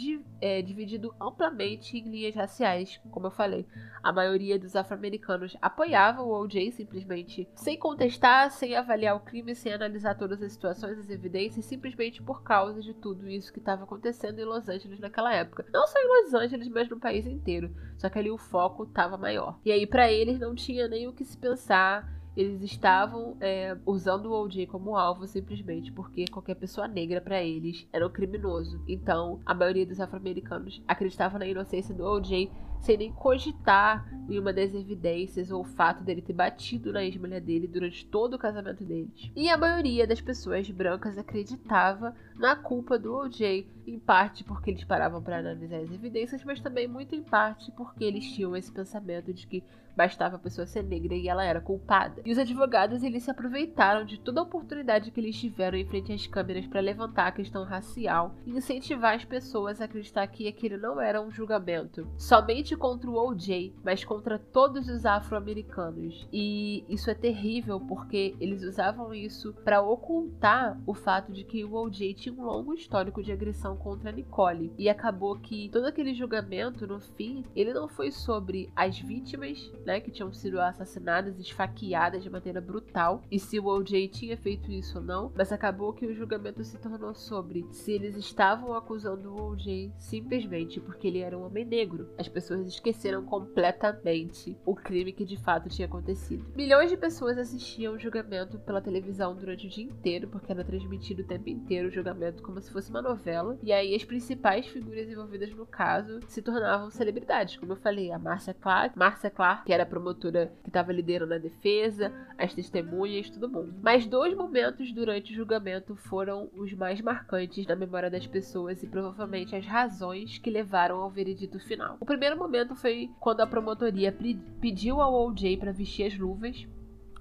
é, 0.40 0.61
dividido 0.61 1.14
amplamente 1.20 1.96
em 1.96 2.09
linhas 2.09 2.35
raciais, 2.35 3.01
como 3.11 3.29
eu 3.29 3.31
falei. 3.31 3.66
A 4.03 4.12
maioria 4.12 4.59
dos 4.59 4.77
afro-americanos 4.77 5.57
apoiava 5.62 6.22
o 6.22 6.31
OJ 6.31 6.72
simplesmente 6.72 7.48
sem 7.55 7.79
contestar, 7.79 8.51
sem 8.51 8.77
avaliar 8.77 9.16
o 9.16 9.20
crime, 9.20 9.55
sem 9.55 9.72
analisar 9.72 10.16
todas 10.16 10.42
as 10.42 10.53
situações, 10.53 10.98
as 10.98 11.09
evidências, 11.09 11.64
simplesmente 11.64 12.22
por 12.22 12.42
causa 12.42 12.83
de 12.83 12.92
tudo 12.92 13.29
isso 13.29 13.53
que 13.53 13.61
estava 13.61 13.85
acontecendo 13.85 14.38
em 14.38 14.44
Los 14.44 14.68
Angeles 14.68 15.01
naquela 15.01 15.33
época. 15.33 15.64
Não 15.72 15.87
só 15.87 15.98
em 15.98 16.09
Los 16.09 16.35
Angeles, 16.35 16.68
mas 16.68 16.88
no 16.88 17.01
país 17.01 17.27
inteiro. 17.27 17.75
Só 17.96 18.11
que 18.11 18.18
ali 18.18 18.31
o 18.31 18.37
foco 18.37 18.85
estava 18.85 19.16
maior. 19.16 19.59
E 19.64 19.72
aí 19.72 19.87
para 19.87 20.11
eles 20.11 20.38
não 20.38 20.55
tinha 20.55 20.87
nem 20.87 21.09
o 21.09 21.12
que 21.12 21.25
se 21.25 21.38
pensar 21.38 22.21
eles 22.37 22.62
estavam 22.62 23.37
é, 23.40 23.77
usando 23.85 24.27
o 24.27 24.42
OJ 24.42 24.66
como 24.66 24.97
alvo 24.97 25.27
simplesmente 25.27 25.92
porque 25.92 26.25
qualquer 26.27 26.55
pessoa 26.55 26.88
negra 26.88 27.21
para 27.21 27.42
eles 27.42 27.87
era 27.92 28.07
um 28.07 28.11
criminoso. 28.11 28.83
Então, 28.88 29.40
a 29.45 29.55
maioria 29.55 29.87
dos 29.87 30.01
afro-americanos 30.01 30.83
acreditava 30.88 31.38
na 31.38 31.47
inocência 31.47 31.95
do 31.95 32.05
OJ 32.05 32.51
sem 32.83 32.97
nem 32.97 33.12
cogitar 33.12 34.07
nenhuma 34.29 34.53
das 34.53 34.75
evidências 34.75 35.51
ou 35.51 35.62
o 35.62 35.64
fato 35.64 36.03
dele 36.03 36.21
ter 36.21 36.33
batido 36.33 36.92
na 36.92 37.05
ex-mulher 37.05 37.40
dele 37.40 37.66
durante 37.66 38.05
todo 38.07 38.35
o 38.35 38.38
casamento 38.38 38.85
deles. 38.85 39.31
E 39.35 39.49
a 39.49 39.57
maioria 39.57 40.07
das 40.07 40.21
pessoas 40.21 40.68
brancas 40.71 41.16
acreditava 41.16 42.14
na 42.35 42.57
culpa 42.57 42.99
do 42.99 43.14
OJ, 43.14 43.66
em 43.87 43.99
parte 43.99 44.45
porque 44.45 44.71
eles 44.71 44.85
paravam 44.85 45.23
para 45.23 45.38
analisar 45.38 45.79
as 45.79 45.90
evidências, 45.92 46.45
mas 46.45 46.61
também 46.61 46.87
muito 46.87 47.14
em 47.14 47.23
parte 47.23 47.71
porque 47.73 48.05
eles 48.05 48.31
tinham 48.33 48.57
esse 48.57 48.71
pensamento 48.71 49.33
de 49.33 49.47
que 49.47 49.64
bastava 49.97 50.37
a 50.37 50.38
pessoa 50.38 50.66
ser 50.66 50.83
negra 50.83 51.14
e 51.14 51.29
ela 51.29 51.45
era 51.45 51.61
culpada. 51.61 52.23
E 52.25 52.33
os 52.33 52.38
advogados 52.38 53.03
eles 53.03 53.23
se 53.23 53.31
aproveitaram 53.31 54.05
de 54.05 54.18
toda 54.18 54.40
a 54.40 54.45
oportunidade 54.45 55.11
que 55.11 55.21
eles 55.21 55.38
tiveram 55.38 55.79
em 55.79 55.87
frente 55.87 56.12
às 56.12 56.27
câmeras 56.27 56.66
para 56.66 56.81
levantar 56.81 57.27
a 57.27 57.33
questão 57.33 57.64
racial 57.64 58.35
e 58.47 58.51
incentivar 58.51 59.14
as 59.14 59.25
pessoas 59.25 59.81
a 59.81 59.85
acreditar 59.85 60.27
que 60.27 60.49
aquele 60.49 60.77
não 60.77 61.01
era 61.01 61.21
um 61.21 61.31
julgamento 61.31 62.07
somente 62.16 62.71
somente 62.72 62.76
contra 62.76 63.11
o 63.11 63.16
OJ, 63.16 63.74
mas 63.85 64.04
contra 64.04 64.38
todos 64.38 64.88
os 64.88 65.04
afro-americanos. 65.04 66.26
E 66.32 66.85
isso 66.88 67.11
é 67.11 67.14
terrível 67.14 67.80
porque 67.80 68.35
eles 68.40 68.62
usavam 68.62 69.14
isso 69.14 69.54
para 69.64 69.82
ocultar 69.82 70.80
o 70.87 70.94
fato 70.94 71.32
de 71.32 71.44
que 71.44 71.64
o 71.64 71.74
OJ 71.74 72.14
tinha 72.14 72.35
um 72.35 72.44
longo 72.44 72.74
histórico 72.74 73.22
de 73.22 73.32
agressão 73.32 73.76
contra 73.76 74.11
a 74.11 74.12
Nicole. 74.12 74.72
E 74.78 74.88
acabou 74.88 75.38
que 75.38 75.68
todo 75.70 75.87
aquele 75.87 76.14
julgamento, 76.14 76.87
no 76.87 77.00
fim, 77.00 77.44
ele 77.54 77.72
não 77.72 77.88
foi 77.88 78.11
sobre 78.11 78.70
as 78.74 78.98
vítimas, 78.98 79.70
né, 79.85 80.00
que 80.00 80.11
tinham 80.11 80.32
sido 80.32 80.61
assassinadas, 80.61 81.38
esfaqueadas 81.38 82.22
de 82.22 82.30
maneira 82.30 82.61
brutal, 82.61 83.22
e 83.30 83.38
se 83.38 83.58
o 83.58 83.66
OJ 83.66 84.08
tinha 84.08 84.37
feito 84.37 84.70
isso 84.70 84.98
ou 84.98 85.04
não, 85.04 85.32
mas 85.35 85.52
acabou 85.52 85.92
que 85.92 86.06
o 86.06 86.14
julgamento 86.14 86.64
se 86.64 86.78
tornou 86.78 87.14
sobre 87.14 87.66
se 87.70 87.92
eles 87.92 88.16
estavam 88.16 88.74
acusando 88.74 89.35
o 89.35 89.50
OJ 89.50 89.92
simplesmente 89.98 90.80
porque 90.80 91.08
ele 91.08 91.18
era 91.18 91.37
um 91.37 91.44
homem 91.44 91.64
negro. 91.64 92.08
As 92.18 92.28
pessoas 92.28 92.62
esqueceram 92.66 93.25
completamente 93.25 94.57
o 94.64 94.75
crime 94.75 95.12
que 95.12 95.25
de 95.25 95.37
fato 95.37 95.68
tinha 95.68 95.87
acontecido. 95.87 96.44
Milhões 96.55 96.90
de 96.90 96.96
pessoas 96.96 97.38
assistiam 97.38 97.94
o 97.94 97.98
julgamento 97.98 98.59
pela 98.61 98.81
televisão 98.81 99.35
durante 99.35 99.66
o 99.66 99.70
dia 99.70 99.85
inteiro, 99.85 100.29
porque 100.29 100.53
era 100.53 100.64
transmitido 100.64 101.22
o 101.22 101.27
tempo 101.27 101.48
inteiro 101.48 101.88
o 101.88 101.92
julgamento 101.92 102.42
como 102.42 102.61
se 102.61 102.70
fosse 102.70 102.90
uma 102.90 103.03
novela. 103.03 103.59
E 103.62 103.72
aí 103.72 103.94
as 103.94 104.05
principais 104.05 104.66
figuras 104.66 105.09
envolvidas 105.09 105.51
no 105.55 105.66
caso 105.66 106.20
se 106.27 106.42
tornavam 106.42 106.90
celebridades, 106.90 107.57
como 107.57 107.72
eu 107.72 107.77
falei, 107.77 108.11
a 108.11 108.18
Marcia 108.18 108.55
Clark, 108.55 108.98
Marcia 108.98 109.31
Clark, 109.31 109.64
que 109.64 109.72
era 109.72 109.83
a 109.83 109.87
promotora 109.87 110.53
que 110.62 110.68
estava 110.68 110.92
liderando 110.92 111.35
a 111.35 111.38
defesa, 111.38 112.12
as 112.38 112.55
testemunhas, 112.55 113.31
todo 113.31 113.48
mundo. 113.48 113.75
Mas 113.83 114.07
dois 114.07 114.35
momentos 114.35 114.92
durante 114.92 115.33
o 115.33 115.37
julgamento 115.37 115.96
foram 115.96 116.51
os 116.55 116.72
mais 116.72 117.01
marcantes 117.01 117.66
na 117.66 117.77
memória 117.77 118.11
das 118.11 118.27
pessoas 118.27 118.83
e 118.83 118.87
provavelmente 118.87 119.57
as 119.57 119.66
razões 119.66 120.38
que 120.38 120.51
levaram 120.51 121.01
ao 121.01 121.11
veredito 121.11 121.59
final. 121.61 121.96
O 122.01 122.07
primeiro 122.07 122.37
momento 122.37 122.52
foi 122.77 123.11
quando 123.19 123.41
a 123.41 123.47
promotoria 123.47 124.15
pediu 124.61 125.01
ao 125.01 125.27
OJ 125.27 125.57
para 125.57 125.73
vestir 125.73 126.07
as 126.07 126.19
luvas 126.19 126.67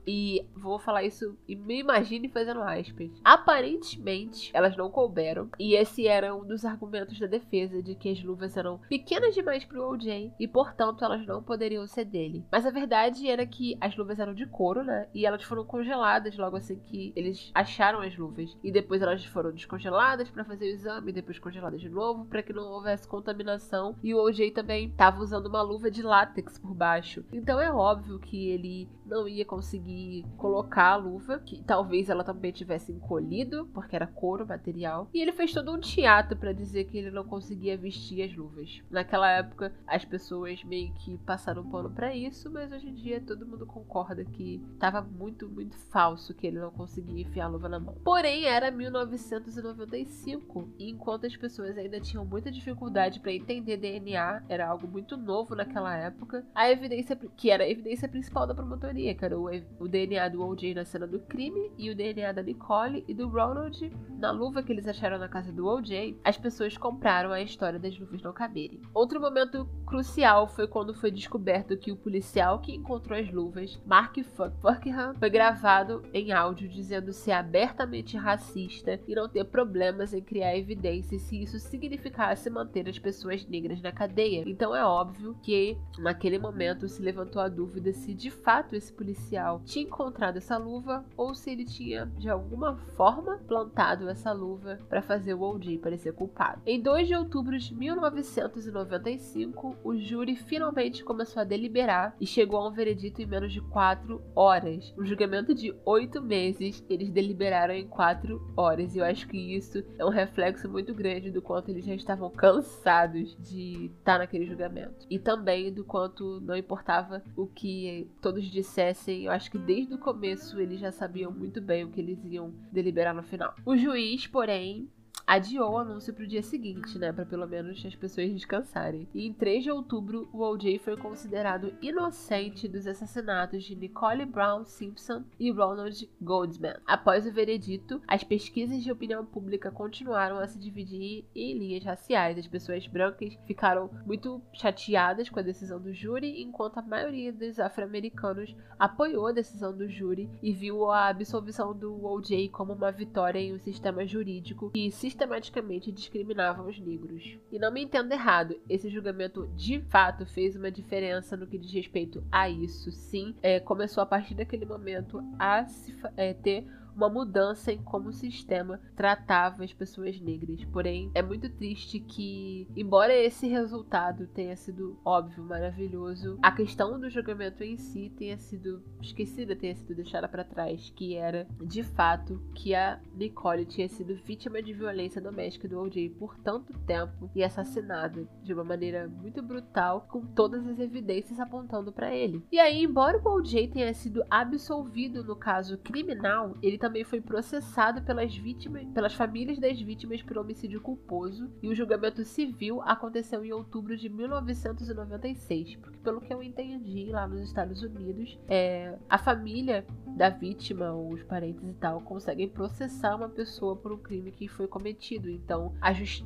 e 0.05 0.45
vou 0.55 0.79
falar 0.79 1.03
isso 1.03 1.37
e 1.47 1.55
me 1.55 1.79
imagine 1.79 2.29
fazendo 2.29 2.61
aspas. 2.61 3.11
Aparentemente, 3.23 4.51
elas 4.53 4.75
não 4.75 4.89
couberam. 4.89 5.49
E 5.59 5.75
esse 5.75 6.07
era 6.07 6.35
um 6.35 6.45
dos 6.45 6.65
argumentos 6.65 7.19
da 7.19 7.27
defesa 7.27 7.81
de 7.81 7.95
que 7.95 8.09
as 8.09 8.23
luvas 8.23 8.55
eram 8.57 8.79
pequenas 8.89 9.33
demais 9.33 9.63
para 9.65 9.79
o 9.79 9.91
OJ 9.91 10.33
e, 10.39 10.47
portanto, 10.47 11.03
elas 11.03 11.25
não 11.25 11.43
poderiam 11.43 11.85
ser 11.87 12.05
dele. 12.05 12.45
Mas 12.51 12.65
a 12.65 12.71
verdade 12.71 13.29
era 13.29 13.45
que 13.45 13.77
as 13.79 13.95
luvas 13.95 14.19
eram 14.19 14.33
de 14.33 14.45
couro, 14.45 14.83
né? 14.83 15.07
E 15.13 15.25
elas 15.25 15.43
foram 15.43 15.65
congeladas 15.65 16.37
logo 16.37 16.57
assim 16.57 16.79
que 16.79 17.13
eles 17.15 17.51
acharam 17.53 18.01
as 18.01 18.17
luvas. 18.17 18.57
E 18.63 18.71
depois 18.71 19.01
elas 19.01 19.23
foram 19.25 19.51
descongeladas 19.51 20.29
para 20.29 20.45
fazer 20.45 20.65
o 20.65 20.73
exame, 20.73 21.11
depois 21.11 21.39
congeladas 21.39 21.81
de 21.81 21.89
novo 21.89 22.25
para 22.25 22.43
que 22.43 22.53
não 22.53 22.63
houvesse 22.71 23.07
contaminação. 23.07 23.95
E 24.03 24.13
o 24.13 24.23
OJ 24.23 24.51
também 24.51 24.87
estava 24.87 25.21
usando 25.21 25.47
uma 25.47 25.61
luva 25.61 25.91
de 25.91 26.01
látex 26.01 26.57
por 26.57 26.73
baixo. 26.73 27.23
Então 27.31 27.59
é 27.59 27.71
óbvio 27.71 28.19
que 28.19 28.49
ele 28.49 28.89
não 29.05 29.27
ia 29.27 29.45
conseguir 29.45 29.90
colocar 30.37 30.91
a 30.91 30.95
luva, 30.95 31.39
que 31.39 31.61
talvez 31.63 32.09
ela 32.09 32.23
também 32.23 32.51
tivesse 32.51 32.91
encolhido, 32.91 33.69
porque 33.73 33.95
era 33.95 34.07
couro 34.07 34.45
material. 34.45 35.07
E 35.13 35.21
ele 35.21 35.31
fez 35.31 35.53
todo 35.53 35.71
um 35.71 35.79
teatro 35.79 36.37
para 36.37 36.53
dizer 36.53 36.85
que 36.85 36.97
ele 36.97 37.11
não 37.11 37.23
conseguia 37.23 37.77
vestir 37.77 38.23
as 38.23 38.35
luvas. 38.35 38.81
Naquela 38.89 39.29
época, 39.31 39.73
as 39.87 40.03
pessoas 40.05 40.63
meio 40.63 40.93
que 40.95 41.17
passaram 41.19 41.63
pano 41.69 41.89
para 41.89 42.15
isso, 42.15 42.49
mas 42.51 42.71
hoje 42.71 42.89
em 42.89 42.93
dia 42.93 43.21
todo 43.21 43.45
mundo 43.45 43.65
concorda 43.65 44.23
que 44.25 44.61
estava 44.73 45.01
muito, 45.01 45.49
muito 45.49 45.77
falso 45.91 46.33
que 46.33 46.47
ele 46.47 46.59
não 46.59 46.71
conseguia 46.71 47.21
enfiar 47.21 47.45
a 47.45 47.49
luva 47.49 47.69
na 47.69 47.79
mão. 47.79 47.95
Porém, 48.03 48.45
era 48.45 48.71
1995, 48.71 50.69
e 50.77 50.89
enquanto 50.89 51.25
as 51.27 51.35
pessoas 51.35 51.77
ainda 51.77 51.99
tinham 51.99 52.25
muita 52.25 52.51
dificuldade 52.51 53.19
para 53.19 53.33
entender 53.33 53.77
DNA, 53.77 54.43
era 54.49 54.67
algo 54.67 54.87
muito 54.87 55.15
novo 55.15 55.55
naquela 55.55 55.95
época, 55.95 56.45
a 56.53 56.69
evidência 56.69 57.15
que 57.15 57.49
era 57.49 57.63
a 57.63 57.69
evidência 57.69 58.07
principal 58.07 58.47
da 58.47 58.55
promotoria 58.55 59.15
que 59.15 59.25
era 59.25 59.37
o, 59.39 59.49
o 59.81 59.87
DNA 59.87 60.29
do 60.29 60.45
OJ 60.45 60.75
na 60.75 60.85
cena 60.85 61.07
do 61.07 61.19
crime 61.19 61.71
e 61.77 61.89
o 61.89 61.95
DNA 61.95 62.31
da 62.31 62.43
Nicole 62.43 63.03
e 63.07 63.13
do 63.13 63.27
Ronald 63.27 63.91
na 64.21 64.29
luva 64.29 64.61
que 64.61 64.71
eles 64.71 64.87
acharam 64.87 65.17
na 65.17 65.27
casa 65.27 65.51
do 65.51 65.65
OJ, 65.65 66.15
as 66.23 66.37
pessoas 66.37 66.77
compraram 66.77 67.31
a 67.31 67.41
história 67.41 67.79
das 67.79 67.97
luvas 67.97 68.21
não 68.21 68.31
caberem. 68.31 68.79
Outro 68.93 69.19
momento 69.19 69.67
crucial 69.85 70.47
foi 70.47 70.67
quando 70.67 70.93
foi 70.93 71.09
descoberto 71.09 71.75
que 71.75 71.91
o 71.91 71.95
policial 71.95 72.59
que 72.59 72.75
encontrou 72.75 73.17
as 73.17 73.31
luvas, 73.31 73.81
Mark 73.83 74.15
Buckingham, 74.61 75.15
foi 75.15 75.29
gravado 75.29 76.03
em 76.13 76.31
áudio 76.31 76.69
dizendo 76.69 77.11
ser 77.11 77.31
abertamente 77.31 78.15
racista 78.15 78.99
e 79.07 79.15
não 79.15 79.27
ter 79.27 79.43
problemas 79.45 80.13
em 80.13 80.21
criar 80.21 80.55
evidências 80.55 81.23
se 81.23 81.41
isso 81.41 81.57
significasse 81.59 82.47
manter 82.49 82.87
as 82.87 82.99
pessoas 82.99 83.45
negras 83.47 83.81
na 83.81 83.91
cadeia. 83.91 84.43
Então 84.45 84.75
é 84.75 84.85
óbvio 84.85 85.35
que 85.41 85.75
naquele 85.97 86.37
momento 86.37 86.87
se 86.87 87.01
levantou 87.01 87.41
a 87.41 87.49
dúvida 87.49 87.91
se 87.91 88.13
de 88.13 88.29
fato 88.29 88.75
esse 88.75 88.93
policial 88.93 89.61
tinha 89.71 89.85
encontrado 89.85 90.37
essa 90.37 90.57
luva 90.57 91.05
ou 91.15 91.33
se 91.33 91.49
ele 91.49 91.63
tinha 91.63 92.05
de 92.17 92.29
alguma 92.29 92.75
forma 92.97 93.39
plantado 93.47 94.09
essa 94.09 94.33
luva 94.33 94.77
para 94.89 95.01
fazer 95.01 95.33
o 95.33 95.41
OJ 95.41 95.77
parecer 95.77 96.13
culpado. 96.13 96.61
Em 96.65 96.81
2 96.81 97.07
de 97.07 97.15
outubro 97.15 97.57
de 97.57 97.73
1995, 97.73 99.77
o 99.81 99.95
júri 99.95 100.35
finalmente 100.35 101.05
começou 101.05 101.41
a 101.41 101.45
deliberar 101.45 102.13
e 102.19 102.27
chegou 102.27 102.59
a 102.59 102.67
um 102.67 102.71
veredito 102.71 103.21
em 103.21 103.25
menos 103.25 103.53
de 103.53 103.61
4 103.61 104.21
horas. 104.35 104.93
Um 104.97 105.05
julgamento 105.05 105.55
de 105.55 105.73
8 105.85 106.21
meses, 106.21 106.83
eles 106.89 107.09
deliberaram 107.09 107.73
em 107.73 107.87
4 107.87 108.53
horas. 108.57 108.93
E 108.93 108.99
eu 108.99 109.05
acho 109.05 109.25
que 109.27 109.55
isso 109.55 109.81
é 109.97 110.05
um 110.05 110.09
reflexo 110.09 110.67
muito 110.67 110.93
grande 110.93 111.31
do 111.31 111.41
quanto 111.41 111.69
eles 111.69 111.85
já 111.85 111.95
estavam 111.95 112.29
cansados 112.29 113.37
de 113.39 113.89
estar 113.99 114.19
naquele 114.19 114.45
julgamento. 114.45 115.07
E 115.09 115.17
também 115.17 115.71
do 115.71 115.85
quanto 115.85 116.41
não 116.41 116.57
importava 116.57 117.23
o 117.37 117.47
que 117.47 118.09
todos 118.21 118.43
dissessem, 118.43 119.25
eu 119.25 119.31
acho 119.31 119.49
que 119.49 119.60
desde 119.65 119.93
o 119.93 119.97
começo 119.97 120.59
eles 120.59 120.79
já 120.79 120.91
sabiam 120.91 121.31
muito 121.31 121.61
bem 121.61 121.83
o 121.83 121.91
que 121.91 122.01
eles 122.01 122.23
iam 122.25 122.53
deliberar 122.71 123.13
no 123.13 123.23
final. 123.23 123.55
O 123.65 123.75
juiz, 123.77 124.27
porém, 124.27 124.89
adiou 125.31 125.71
o 125.71 125.77
anúncio 125.77 126.13
para 126.13 126.25
o 126.25 126.27
dia 126.27 126.43
seguinte, 126.43 126.99
né, 126.99 127.13
para 127.13 127.25
pelo 127.25 127.47
menos 127.47 127.81
as 127.85 127.95
pessoas 127.95 128.29
descansarem. 128.33 129.07
E 129.13 129.25
em 129.25 129.31
3 129.31 129.63
de 129.63 129.71
outubro, 129.71 130.27
o 130.33 130.41
OJ 130.41 130.77
foi 130.79 130.97
considerado 130.97 131.73
inocente 131.81 132.67
dos 132.67 132.85
assassinatos 132.85 133.63
de 133.63 133.73
Nicole 133.73 134.25
Brown 134.25 134.65
Simpson 134.65 135.23
e 135.39 135.49
Ronald 135.49 136.09
Goldman. 136.21 136.75
Após 136.85 137.25
o 137.25 137.31
veredito, 137.31 138.01
as 138.05 138.25
pesquisas 138.25 138.83
de 138.83 138.91
opinião 138.91 139.25
pública 139.25 139.71
continuaram 139.71 140.37
a 140.37 140.45
se 140.45 140.59
dividir 140.59 141.23
em 141.33 141.57
linhas 141.57 141.85
raciais. 141.85 142.37
As 142.37 142.47
pessoas 142.47 142.85
brancas 142.85 143.33
ficaram 143.47 143.89
muito 144.05 144.41
chateadas 144.51 145.29
com 145.29 145.39
a 145.39 145.43
decisão 145.43 145.79
do 145.79 145.93
júri, 145.93 146.41
enquanto 146.41 146.77
a 146.77 146.81
maioria 146.81 147.31
dos 147.31 147.57
afro-americanos 147.57 148.53
apoiou 148.77 149.27
a 149.27 149.31
decisão 149.31 149.73
do 149.73 149.87
júri 149.87 150.29
e 150.43 150.51
viu 150.51 150.91
a 150.91 151.07
absolvição 151.07 151.73
do 151.73 152.05
OJ 152.05 152.49
como 152.49 152.73
uma 152.73 152.91
vitória 152.91 153.39
em 153.39 153.53
um 153.53 153.59
sistema 153.59 154.05
jurídico 154.05 154.71
que 154.71 154.91
sistematicamente 154.91 155.20
sistematicamente 155.21 155.91
discriminavam 155.91 156.67
os 156.67 156.79
negros. 156.79 157.37
E 157.51 157.59
não 157.59 157.71
me 157.71 157.83
entenda 157.83 158.15
errado, 158.15 158.59
esse 158.67 158.89
julgamento 158.89 159.47
de 159.55 159.79
fato 159.81 160.25
fez 160.25 160.55
uma 160.55 160.71
diferença 160.71 161.37
no 161.37 161.45
que 161.45 161.57
diz 161.57 161.71
respeito 161.71 162.23
a 162.31 162.49
isso. 162.49 162.91
Sim, 162.91 163.35
é, 163.41 163.59
começou 163.59 164.01
a 164.01 164.05
partir 164.05 164.33
daquele 164.33 164.65
momento 164.65 165.23
a 165.37 165.65
se, 165.65 165.95
é, 166.17 166.33
ter 166.33 166.65
uma 166.95 167.09
mudança 167.09 167.71
em 167.71 167.81
como 167.81 168.09
o 168.09 168.13
sistema 168.13 168.79
tratava 168.95 169.63
as 169.63 169.73
pessoas 169.73 170.19
negras. 170.19 170.63
Porém, 170.65 171.11
é 171.13 171.21
muito 171.21 171.49
triste 171.49 171.99
que, 171.99 172.67
embora 172.75 173.13
esse 173.13 173.47
resultado 173.47 174.27
tenha 174.27 174.55
sido 174.55 174.99
óbvio, 175.05 175.43
maravilhoso, 175.43 176.37
a 176.41 176.51
questão 176.51 176.99
do 176.99 177.09
julgamento 177.09 177.63
em 177.63 177.77
si 177.77 178.11
tenha 178.17 178.37
sido 178.37 178.83
esquecida, 179.01 179.55
tenha 179.55 179.75
sido 179.75 179.95
deixada 179.95 180.27
para 180.27 180.43
trás, 180.43 180.91
que 180.95 181.15
era 181.15 181.47
de 181.61 181.83
fato 181.83 182.41
que 182.53 182.75
a 182.75 182.99
Nicole 183.15 183.65
tinha 183.65 183.87
sido 183.87 184.15
vítima 184.15 184.61
de 184.61 184.73
violência 184.73 185.21
doméstica 185.21 185.67
do 185.67 185.79
OJ 185.79 186.09
por 186.17 186.37
tanto 186.39 186.73
tempo 186.79 187.29
e 187.35 187.43
assassinada 187.43 188.27
de 188.43 188.53
uma 188.53 188.63
maneira 188.63 189.07
muito 189.07 189.41
brutal, 189.41 190.07
com 190.09 190.25
todas 190.25 190.65
as 190.67 190.79
evidências 190.79 191.39
apontando 191.39 191.91
para 191.91 192.13
ele. 192.13 192.43
E 192.51 192.59
aí, 192.59 192.83
embora 192.83 193.17
o 193.17 193.29
OJ 193.37 193.69
tenha 193.69 193.93
sido 193.93 194.23
absolvido 194.29 195.23
no 195.23 195.35
caso 195.35 195.77
criminal, 195.77 196.55
ele 196.61 196.77
também 196.81 197.03
foi 197.03 197.21
processado 197.21 198.01
pelas 198.01 198.35
vítimas, 198.35 198.83
pelas 198.87 199.13
famílias 199.13 199.59
das 199.59 199.79
vítimas 199.79 200.23
por 200.23 200.39
homicídio 200.39 200.81
culposo 200.81 201.47
e 201.61 201.69
o 201.69 201.75
julgamento 201.75 202.25
civil 202.25 202.81
aconteceu 202.81 203.45
em 203.45 203.53
outubro 203.53 203.95
de 203.95 204.09
1996, 204.09 205.75
porque 205.75 205.99
pelo 205.99 206.19
que 206.19 206.33
eu 206.33 206.41
entendi 206.41 207.05
lá 207.11 207.27
nos 207.27 207.41
Estados 207.41 207.83
Unidos, 207.83 208.39
é, 208.47 208.97
a 209.07 209.19
família 209.19 209.85
da 210.07 210.29
vítima 210.29 210.91
ou 210.91 211.13
os 211.13 211.21
parentes 211.23 211.69
e 211.69 211.73
tal 211.73 212.01
conseguem 212.01 212.49
processar 212.49 213.15
uma 213.15 213.29
pessoa 213.29 213.75
por 213.75 213.91
um 213.91 213.97
crime 213.97 214.31
que 214.31 214.47
foi 214.47 214.67
cometido. 214.67 215.29
Então, 215.29 215.73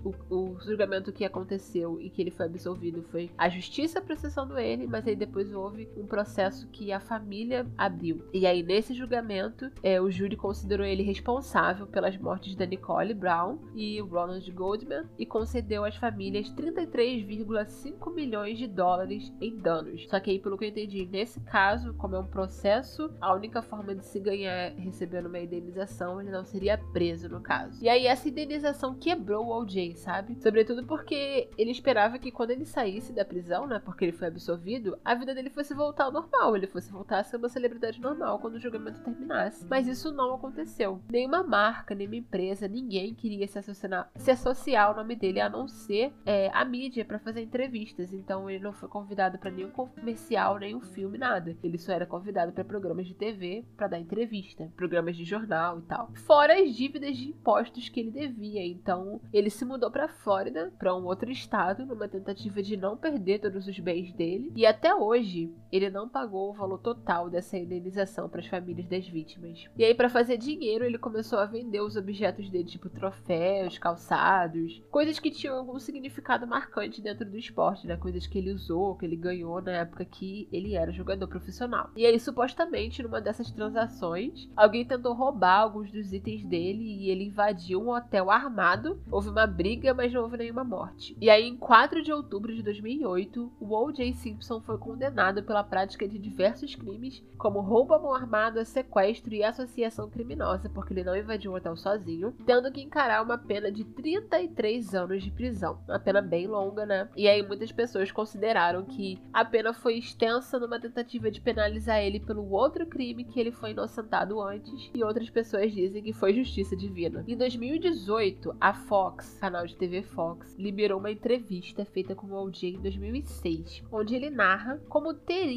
o, 0.04 0.34
o, 0.34 0.60
julgamento 0.62 1.12
que 1.12 1.26
aconteceu 1.26 2.00
e 2.00 2.10
que 2.10 2.22
ele 2.22 2.32
foi 2.32 2.46
absolvido 2.46 3.04
foi 3.12 3.30
a 3.38 3.50
justiça 3.50 4.02
processando 4.02 4.58
ele, 4.58 4.88
mas 4.88 5.06
aí 5.06 5.16
depois 5.18 5.54
houve 5.54 5.90
um 5.98 6.08
processo 6.08 6.68
que 6.70 6.94
a 6.94 7.00
família 7.00 7.68
abriu. 7.78 8.24
E 8.34 8.48
aí 8.48 8.64
nesse 8.64 8.94
julgamento, 8.94 9.70
é, 9.84 10.00
o 10.00 10.10
júri 10.10 10.38
considerou 10.46 10.86
ele 10.86 11.02
responsável 11.02 11.88
pelas 11.88 12.16
mortes 12.20 12.56
da 12.56 12.68
Nicole 12.68 13.16
Brown 13.16 13.58
e 13.74 14.00
Ronald 14.00 14.52
Goldman 14.52 15.06
e 15.18 15.26
concedeu 15.26 15.84
às 15.84 15.96
famílias 15.96 16.52
33,5 16.52 18.14
milhões 18.14 18.60
de 18.60 18.68
dólares 18.68 19.34
em 19.42 19.58
danos. 19.58 20.08
Só 20.08 20.20
que 20.20 20.30
aí, 20.30 20.40
pelo 20.40 20.56
que 20.56 20.66
eu 20.66 20.70
entendi, 20.70 21.08
nesse 21.08 21.40
caso, 21.40 21.96
como 21.96 22.16
é 22.16 22.20
um 22.20 22.28
processo, 22.28 23.12
a 23.20 23.34
única 23.34 23.64
forma 23.64 23.96
de 23.96 24.06
se 24.06 24.20
ganhar 24.20 24.72
recebendo 24.74 25.26
uma 25.26 25.40
indenização, 25.40 26.22
ele 26.22 26.30
não 26.30 26.46
seria 26.46 26.78
preso 26.78 27.28
no 27.28 27.42
caso. 27.42 27.84
E 27.84 27.90
aí 27.90 28.06
essa 28.06 28.30
indenização 28.30 28.94
quebrou 28.94 29.48
o 29.48 29.62
OJ, 29.64 29.96
sabe? 29.96 30.38
Sobretudo 30.44 30.86
porque 30.86 31.50
ele 31.58 31.72
esperava 31.72 32.20
que 32.20 32.30
quando 32.30 32.52
ele 32.52 32.66
saísse 32.66 33.12
da 33.12 33.26
prisão, 33.26 33.66
né, 33.66 33.82
porque 33.84 34.06
ele 34.06 34.12
foi 34.12 34.28
absolvido, 34.28 34.96
a 35.04 35.16
vida 35.16 35.34
dele 35.34 35.50
fosse 35.50 35.74
voltar 35.74 36.04
ao 36.04 36.12
normal, 36.12 36.56
ele 36.56 36.68
fosse 36.68 36.92
voltar 36.92 37.22
a 37.22 37.24
ser 37.24 37.38
uma 37.38 37.50
celebridade 37.50 38.00
normal 38.00 38.38
quando 38.38 38.56
o 38.56 38.60
julgamento 38.60 39.02
terminasse. 39.02 39.66
Mas 39.68 39.88
isso 39.88 40.12
não 40.12 40.35
aconteceu. 40.36 41.02
Nenhuma 41.10 41.44
marca, 41.44 41.96
nenhuma 41.96 42.16
empresa, 42.16 42.68
ninguém 42.68 43.14
queria 43.14 43.48
se 43.48 43.60
associar, 43.60 44.10
se 44.16 44.32
associar 44.32 44.88
ao 44.88 44.96
nome 44.96 45.16
dele 45.16 45.40
a 45.40 45.50
não 45.50 45.68
ser 45.68 46.14
é, 46.26 46.50
a 46.54 46.64
mídia 46.64 47.06
para 47.06 47.20
fazer 47.20 47.42
entrevistas. 47.42 48.14
Então 48.14 48.50
ele 48.50 48.64
não 48.64 48.74
foi 48.74 48.90
convidado 48.90 49.38
para 49.38 49.52
nenhum 49.52 49.72
comercial, 49.72 50.58
nenhum 50.58 50.82
filme, 50.82 51.18
nada. 51.18 51.58
Ele 51.64 51.78
só 51.78 51.94
era 51.94 52.06
convidado 52.06 52.52
para 52.52 52.64
programas 52.64 53.08
de 53.08 53.14
TV 53.14 53.66
para 53.76 53.88
dar 53.88 54.00
entrevista, 54.00 54.72
programas 54.76 55.16
de 55.16 55.26
jornal 55.26 55.80
e 55.80 55.82
tal. 55.84 56.12
Fora 56.26 56.62
as 56.62 56.76
dívidas 56.76 57.18
de 57.18 57.30
impostos 57.30 57.90
que 57.90 58.00
ele 58.00 58.12
devia. 58.12 58.66
Então 58.66 59.20
ele 59.34 59.50
se 59.50 59.66
mudou 59.66 59.92
para 59.92 60.08
Flórida, 60.08 60.72
para 60.78 60.96
um 60.96 61.06
outro 61.06 61.32
estado, 61.32 61.86
numa 61.86 62.08
tentativa 62.08 62.62
de 62.62 62.78
não 62.78 62.98
perder 62.98 63.40
todos 63.40 63.68
os 63.68 63.80
bens 63.80 64.14
dele. 64.14 64.52
E 64.56 64.66
até 64.66 64.94
hoje 64.94 65.54
ele 65.76 65.90
não 65.90 66.08
pagou 66.08 66.50
o 66.50 66.54
valor 66.54 66.80
total 66.80 67.30
dessa 67.30 67.58
indenização 67.58 68.30
para 68.30 68.40
as 68.40 68.48
famílias 68.48 68.88
das 68.88 69.08
vítimas. 69.08 69.66
E 69.78 69.84
aí 69.84 69.94
para 69.94 70.10
fazer 70.10 70.38
dinheiro 70.38 70.86
ele 70.86 70.98
começou 70.98 71.40
a 71.40 71.46
vender 71.46 71.82
os 71.82 71.96
objetos 71.96 72.50
dele, 72.50 72.64
tipo 72.64 72.90
troféus, 72.90 73.78
calçados, 73.78 74.82
coisas 74.90 75.20
que 75.20 75.32
tinham 75.32 75.58
algum 75.58 75.80
significado 75.80 76.48
marcante 76.48 77.02
dentro 77.02 77.30
do 77.30 77.38
esporte, 77.38 77.88
né? 77.88 77.98
Coisas 77.98 78.26
que 78.28 78.38
ele 78.38 78.52
usou, 78.52 78.96
que 78.96 79.06
ele 79.06 79.16
ganhou 79.16 79.62
na 79.62 79.72
época 79.72 80.06
que 80.06 80.48
ele 80.52 80.76
era 80.76 80.92
jogador 80.92 81.28
profissional. 81.28 81.90
E 81.96 82.06
aí 82.06 82.20
supostamente 82.20 83.04
numa 83.04 83.20
dessas 83.20 83.52
transações, 83.52 84.50
alguém 84.56 84.86
tentou 84.86 85.14
roubar 85.14 85.60
alguns 85.60 85.92
dos 85.92 86.14
itens 86.14 86.46
dele 86.46 86.84
e 86.84 87.10
ele 87.10 87.26
invadiu 87.26 87.82
um 87.82 87.90
hotel 87.90 88.32
armado. 88.32 89.00
Houve 89.12 89.30
uma 89.30 89.48
briga, 89.48 89.94
mas 89.94 90.14
não 90.14 90.22
houve 90.22 90.38
nenhuma 90.38 90.64
morte. 90.64 91.16
E 91.20 91.30
aí 91.30 91.44
em 91.44 91.58
4 91.58 92.02
de 92.02 92.12
outubro 92.12 92.54
de 92.54 92.62
2008, 92.64 93.52
o 93.60 93.76
O.J. 93.76 94.14
Simpson 94.14 94.62
foi 94.62 94.78
condenado 94.78 95.44
pela 95.44 95.64
prática 95.66 96.08
de 96.08 96.18
diversos 96.18 96.76
crimes, 96.76 97.24
como 97.38 97.60
roubo 97.60 97.94
à 97.94 98.00
mão 98.00 98.14
armada, 98.14 98.64
sequestro 98.64 99.34
e 99.34 99.44
associação 99.44 100.10
criminosa, 100.10 100.70
porque 100.70 100.94
ele 100.94 101.04
não 101.04 101.16
invadiu 101.16 101.52
o 101.52 101.56
hotel 101.56 101.76
sozinho, 101.76 102.34
tendo 102.46 102.72
que 102.72 102.82
encarar 102.82 103.22
uma 103.24 103.38
pena 103.38 103.72
de 103.72 103.84
33 103.84 104.96
anos 104.96 105.24
de 105.24 105.32
prisão. 105.32 105.80
Uma 105.88 106.00
pena 106.00 106.22
bem 106.22 106.48
longa, 106.48 106.86
né? 106.86 107.10
E 107.16 107.28
aí 107.28 107.46
muitas 107.46 107.72
pessoas 107.72 108.12
consideraram 108.12 108.86
que 108.86 109.20
a 109.34 109.44
pena 109.44 109.74
foi 109.74 109.98
extensa 109.98 110.60
numa 110.60 110.80
tentativa 110.80 111.30
de 111.32 111.42
penalizar 111.42 112.00
ele 112.00 112.20
pelo 112.20 112.50
outro 112.52 112.86
crime 112.86 113.26
que 113.26 113.40
ele 113.40 113.52
foi 113.52 113.72
inocentado 113.72 114.42
antes, 114.42 114.90
e 114.94 115.04
outras 115.04 115.30
pessoas 115.30 115.74
dizem 115.74 116.04
que 116.04 116.14
foi 116.14 116.34
justiça 116.34 116.76
divina. 116.76 117.24
Em 117.28 117.36
2018, 117.36 118.56
a 118.60 118.74
Fox, 118.74 119.38
canal 119.40 119.66
de 119.66 119.76
TV 119.76 120.04
Fox, 120.04 120.56
liberou 120.58 121.00
uma 121.00 121.12
entrevista 121.12 121.86
feita 121.86 122.16
com 122.16 122.28
o 122.28 122.44
OJ 122.44 122.76
em 122.76 122.82
2006, 122.82 123.84
onde 123.92 124.16
ele 124.16 124.30
narra 124.30 124.80
como 124.88 125.14
teria 125.14 125.55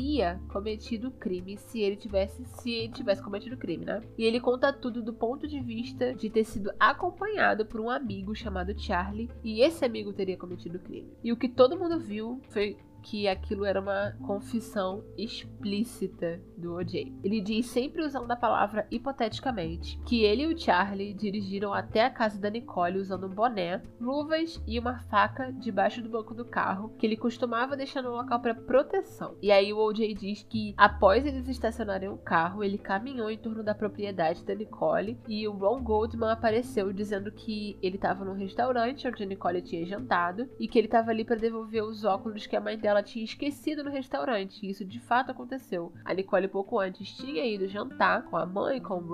cometido 0.49 1.09
o 1.09 1.13
crime 1.13 1.57
se 1.57 1.81
ele 1.81 1.97
tivesse 1.97 2.45
se 2.45 2.71
ele 2.71 2.93
tivesse 2.93 3.23
cometido 3.23 3.55
o 3.55 3.59
crime, 3.59 3.85
né? 3.85 4.03
E 4.17 4.25
ele 4.25 4.41
conta 4.41 4.73
tudo 4.73 5.03
do 5.03 5.13
ponto 5.13 5.47
de 5.47 5.61
vista 5.61 6.15
de 6.15 6.31
ter 6.31 6.45
sido 6.45 6.71
acompanhado 6.79 7.67
por 7.67 7.81
um 7.81 7.91
amigo 7.91 8.35
chamado 8.35 8.79
Charlie, 8.79 9.31
e 9.43 9.61
esse 9.61 9.85
amigo 9.85 10.13
teria 10.13 10.37
cometido 10.37 10.79
o 10.79 10.81
crime. 10.81 11.13
E 11.23 11.33
o 11.33 11.37
que 11.37 11.49
todo 11.49 11.79
mundo 11.79 11.99
viu 11.99 12.41
foi 12.51 12.77
que 13.09 13.27
aquilo 13.27 13.65
era 13.65 13.81
uma 13.81 14.15
confissão 14.27 15.03
explícita 15.17 16.39
do 16.59 16.75
OJ. 16.75 17.15
Ele 17.25 17.41
diz, 17.41 17.65
sempre 17.67 18.05
usando 18.05 18.31
a 18.31 18.37
palavra 18.37 18.87
hipoteticamente, 18.91 19.99
que 20.05 20.25
ele 20.25 20.43
e 20.43 20.47
o 20.47 20.59
Charlie 20.59 21.15
dirigiram 21.15 21.73
até 21.73 22.05
a 22.05 22.11
casa 22.11 22.39
da 22.39 22.51
Nicole 22.51 22.99
usando 22.99 23.27
um 23.27 23.31
boné, 23.31 23.81
luvas 23.99 24.63
e 24.67 24.79
uma 24.79 24.99
faca 25.05 25.51
debaixo 25.53 26.03
do 26.03 26.11
banco 26.11 26.35
do 26.35 26.45
carro, 26.45 26.93
que 26.99 27.07
ele 27.07 27.17
costumava 27.17 27.79
deixar 27.79 28.03
no 28.03 28.11
local 28.11 28.41
para 28.41 28.55
proteção. 28.55 29.37
E 29.41 29.51
aí 29.51 29.73
o 29.73 29.79
OJ 29.79 30.15
diz 30.15 30.43
que 30.43 30.75
após 30.77 31.25
eles 31.25 31.49
estacionarem 31.49 32.11
o 32.11 32.19
carro, 32.19 32.63
ele 32.63 32.77
caminhou 32.77 33.31
em 33.31 33.39
torno 33.39 33.63
da 33.63 33.75
propriedade 33.75 34.45
da 34.45 34.55
Nicole 34.55 35.19
e 35.27 35.49
o 35.49 35.53
Ron 35.53 35.83
Goldman 35.83 36.31
apareceu 36.31 36.93
dizendo 36.93 37.33
que 37.33 37.79
ele 37.81 37.97
estava 37.97 38.23
no 38.23 38.35
restaurante 38.35 39.09
onde 39.09 39.23
a 39.23 39.27
Nicole 39.27 39.63
tinha 39.63 39.87
jantado 39.87 40.47
e 40.61 40.69
que 40.69 40.79
ele 40.79 40.89
estava 40.89 41.11
ali 41.11 41.25
para 41.25 41.37
devolver 41.37 41.83
os 41.83 42.05
óculos 42.05 42.47
que 42.47 42.57
a 42.57 42.61
mãe 42.61 42.77
dela 42.77 42.98
ela 42.99 43.03
tinha 43.03 43.25
esquecido 43.25 43.85
no 43.85 43.91
restaurante. 43.91 44.69
Isso 44.69 44.85
de 44.85 44.99
fato 44.99 45.31
aconteceu. 45.31 45.93
A 46.05 46.13
Nicole, 46.13 46.49
pouco 46.49 46.79
antes, 46.79 47.17
tinha 47.17 47.47
ido 47.47 47.69
jantar 47.69 48.25
com 48.25 48.37
a 48.37 48.45
mãe, 48.45 48.81
com 48.81 48.99
o 48.99 49.07